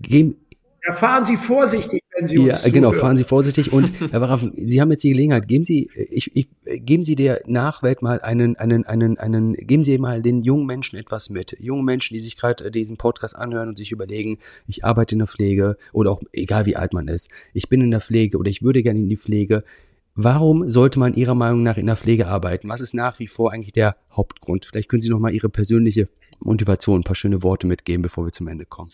geben, 0.00 0.36
ja, 0.86 0.94
fahren 0.94 1.24
Sie 1.24 1.36
vorsichtig, 1.36 2.02
wenn 2.16 2.26
Sie 2.26 2.38
uns 2.38 2.64
Ja, 2.64 2.70
genau, 2.70 2.92
fahren 2.92 3.16
Sie 3.16 3.24
vorsichtig. 3.24 3.72
Und 3.72 3.90
Herr 4.12 4.20
Waraffen, 4.20 4.52
Sie 4.54 4.80
haben 4.80 4.90
jetzt 4.90 5.02
die 5.02 5.10
Gelegenheit, 5.10 5.48
geben 5.48 5.64
Sie, 5.64 5.90
ich, 5.94 6.30
ich, 6.36 6.48
geben 6.64 7.04
Sie 7.04 7.16
der 7.16 7.42
Nachwelt 7.46 8.02
mal 8.02 8.20
einen, 8.20 8.56
einen, 8.56 8.84
einen, 8.84 9.18
einen, 9.18 9.54
geben 9.54 9.82
Sie 9.82 9.96
mal 9.98 10.20
den 10.20 10.42
jungen 10.42 10.66
Menschen 10.66 10.98
etwas 10.98 11.30
mit. 11.30 11.56
Jungen 11.58 11.84
Menschen, 11.84 12.14
die 12.14 12.20
sich 12.20 12.36
gerade 12.36 12.70
diesen 12.70 12.96
Podcast 12.98 13.34
anhören 13.36 13.68
und 13.68 13.78
sich 13.78 13.92
überlegen, 13.92 14.38
ich 14.66 14.84
arbeite 14.84 15.14
in 15.14 15.20
der 15.20 15.28
Pflege 15.28 15.76
oder 15.92 16.10
auch 16.10 16.22
egal 16.32 16.66
wie 16.66 16.76
alt 16.76 16.92
man 16.92 17.08
ist, 17.08 17.30
ich 17.54 17.68
bin 17.68 17.80
in 17.80 17.90
der 17.90 18.00
Pflege 18.00 18.36
oder 18.36 18.50
ich 18.50 18.62
würde 18.62 18.82
gerne 18.82 19.00
in 19.00 19.08
die 19.08 19.16
Pflege. 19.16 19.64
Warum 20.16 20.68
sollte 20.68 21.00
man 21.00 21.14
Ihrer 21.14 21.34
Meinung 21.34 21.64
nach 21.64 21.76
in 21.76 21.86
der 21.86 21.96
Pflege 21.96 22.28
arbeiten? 22.28 22.68
Was 22.68 22.80
ist 22.80 22.94
nach 22.94 23.18
wie 23.18 23.26
vor 23.26 23.52
eigentlich 23.52 23.72
der 23.72 23.96
Hauptgrund? 24.12 24.64
Vielleicht 24.64 24.88
können 24.88 25.02
Sie 25.02 25.08
noch 25.08 25.18
mal 25.18 25.32
Ihre 25.32 25.48
persönliche 25.48 26.08
Motivation, 26.38 27.00
ein 27.00 27.04
paar 27.04 27.16
schöne 27.16 27.42
Worte 27.42 27.66
mitgeben, 27.66 28.02
bevor 28.02 28.24
wir 28.24 28.30
zum 28.30 28.46
Ende 28.46 28.64
kommen. 28.64 28.90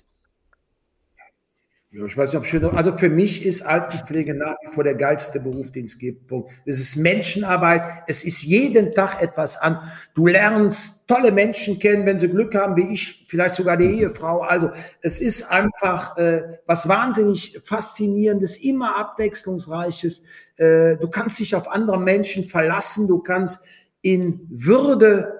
Ja, 1.92 2.04
ich 2.04 2.16
weiß 2.16 2.30
nicht, 2.30 2.38
ob 2.38 2.46
schön. 2.46 2.64
Also 2.64 2.96
für 2.96 3.08
mich 3.08 3.44
ist 3.44 3.62
Altenpflege 3.62 4.32
nach 4.32 4.54
wie 4.62 4.72
vor 4.72 4.84
der 4.84 4.94
geilste 4.94 5.40
Beruf, 5.40 5.72
den 5.72 5.86
es 5.86 5.98
gibt. 5.98 6.30
Es 6.64 6.78
ist 6.78 6.94
Menschenarbeit. 6.94 7.82
Es 8.06 8.22
ist 8.22 8.42
jeden 8.42 8.94
Tag 8.94 9.20
etwas 9.20 9.56
an. 9.56 9.90
Du 10.14 10.28
lernst 10.28 11.08
tolle 11.08 11.32
Menschen 11.32 11.80
kennen, 11.80 12.06
wenn 12.06 12.20
sie 12.20 12.28
Glück 12.28 12.54
haben, 12.54 12.76
wie 12.76 12.94
ich, 12.94 13.26
vielleicht 13.28 13.56
sogar 13.56 13.76
die 13.76 13.86
Ehefrau. 14.02 14.42
Also 14.42 14.70
es 15.02 15.20
ist 15.20 15.50
einfach 15.50 16.16
äh, 16.16 16.58
was 16.64 16.88
wahnsinnig 16.88 17.58
faszinierendes, 17.64 18.58
immer 18.58 18.96
abwechslungsreiches. 18.96 20.22
Äh, 20.58 20.96
du 20.96 21.08
kannst 21.10 21.40
dich 21.40 21.56
auf 21.56 21.68
andere 21.68 21.98
Menschen 21.98 22.44
verlassen. 22.44 23.08
Du 23.08 23.18
kannst 23.18 23.58
in 24.00 24.46
Würde 24.48 25.39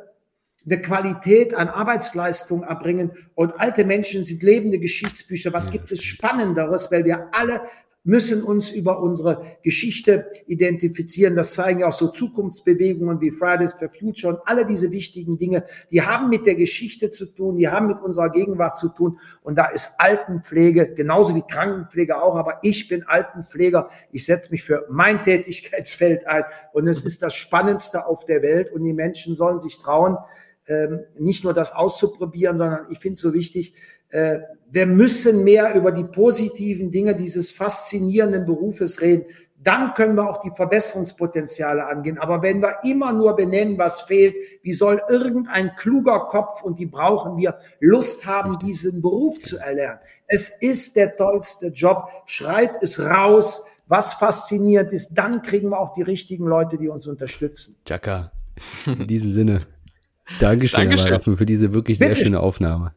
eine 0.67 0.81
Qualität 0.81 1.55
an 1.55 1.69
Arbeitsleistung 1.69 2.63
erbringen. 2.63 3.13
Und 3.35 3.59
alte 3.59 3.85
Menschen 3.85 4.25
sind 4.25 4.43
lebende 4.43 4.79
Geschichtsbücher. 4.79 5.53
Was 5.53 5.71
gibt 5.71 5.93
es 5.93 6.03
Spannenderes? 6.03 6.91
Weil 6.91 7.05
wir 7.05 7.29
alle 7.33 7.63
müssen 8.03 8.43
uns 8.43 8.71
über 8.71 9.01
unsere 9.01 9.59
Geschichte 9.63 10.31
identifizieren. 10.47 11.37
Das 11.37 11.53
zeigen 11.53 11.81
ja 11.81 11.89
auch 11.89 11.93
so 11.93 12.09
Zukunftsbewegungen 12.09 13.21
wie 13.21 13.31
Fridays 13.31 13.75
for 13.75 13.91
Future 13.91 14.35
und 14.35 14.41
alle 14.47 14.65
diese 14.65 14.91
wichtigen 14.91 15.37
Dinge. 15.37 15.65
Die 15.91 16.03
haben 16.03 16.31
mit 16.31 16.47
der 16.47 16.55
Geschichte 16.55 17.11
zu 17.11 17.27
tun, 17.27 17.59
die 17.59 17.69
haben 17.69 17.89
mit 17.89 18.01
unserer 18.01 18.31
Gegenwart 18.31 18.79
zu 18.79 18.89
tun. 18.89 19.19
Und 19.43 19.57
da 19.57 19.67
ist 19.67 19.95
Altenpflege 19.99 20.95
genauso 20.95 21.35
wie 21.35 21.43
Krankenpflege 21.43 22.23
auch. 22.23 22.37
Aber 22.37 22.61
ich 22.63 22.89
bin 22.89 23.05
Altenpfleger. 23.07 23.91
Ich 24.13 24.25
setze 24.25 24.51
mich 24.51 24.63
für 24.63 24.87
mein 24.89 25.23
Tätigkeitsfeld 25.23 26.27
ein. 26.27 26.45
Und 26.73 26.89
es 26.89 27.05
ist 27.05 27.23
das 27.23 27.35
Spannendste 27.35 28.07
auf 28.07 28.25
der 28.25 28.41
Welt. 28.41 28.73
Und 28.73 28.83
die 28.83 28.95
Menschen 28.95 29.35
sollen 29.35 29.59
sich 29.59 29.79
trauen, 29.79 30.17
ähm, 30.67 31.01
nicht 31.19 31.45
nur 31.45 31.55
das 31.55 31.73
auszuprobieren, 31.73 32.59
sondern 32.59 32.87
ich 32.91 32.99
finde 32.99 33.15
es 33.15 33.21
so 33.21 33.33
wichtig, 33.33 33.75
äh, 34.11 34.39
wir 34.71 34.87
müssen 34.87 35.45
mehr 35.45 35.75
über 35.75 35.93
die 35.93 36.05
positiven 36.05 36.91
Dinge 36.91 37.15
dieses 37.15 37.51
faszinierenden 37.51 38.47
Berufes 38.47 39.01
reden. 39.01 39.25
Dann 39.63 39.93
können 39.95 40.15
wir 40.15 40.29
auch 40.29 40.41
die 40.41 40.51
Verbesserungspotenziale 40.51 41.85
angehen. 41.87 42.19
Aber 42.19 42.41
wenn 42.43 42.63
wir 42.63 42.79
immer 42.83 43.13
nur 43.13 43.37
benennen, 43.37 43.77
was 43.77 44.03
fehlt, 44.03 44.35
wie 44.63 44.73
soll 44.73 45.03
irgendein 45.09 45.77
kluger 45.77 46.21
Kopf, 46.21 46.63
und 46.63 46.79
die 46.79 46.87
brauchen 46.87 47.37
wir, 47.37 47.59
Lust 47.79 48.25
haben, 48.25 48.59
diesen 48.59 49.03
Beruf 49.03 49.39
zu 49.39 49.59
erlernen? 49.59 50.01
Es 50.27 50.49
ist 50.49 50.97
der 50.97 51.17
tollste 51.17 51.69
Job. 51.69 52.09
Schreit 52.25 52.83
es 52.83 53.01
raus, 53.01 53.63
was 53.87 54.15
fasziniert 54.15 54.93
ist. 54.93 55.11
Dann 55.13 55.43
kriegen 55.43 55.71
wir 55.71 55.79
auch 55.79 55.93
die 55.93 56.03
richtigen 56.03 56.47
Leute, 56.47 56.79
die 56.79 56.89
uns 56.89 57.07
unterstützen. 57.07 57.77
Chaka, 57.85 58.33
in 58.87 59.07
diesem 59.07 59.33
Sinne. 59.33 59.67
Dankeschön, 60.39 60.81
Dankeschön. 60.81 61.09
Herr 61.09 61.21
für 61.21 61.47
diese 61.47 61.73
wirklich 61.73 61.99
sehr 61.99 62.15
schöne 62.15 62.41
Aufnahme. 62.41 62.93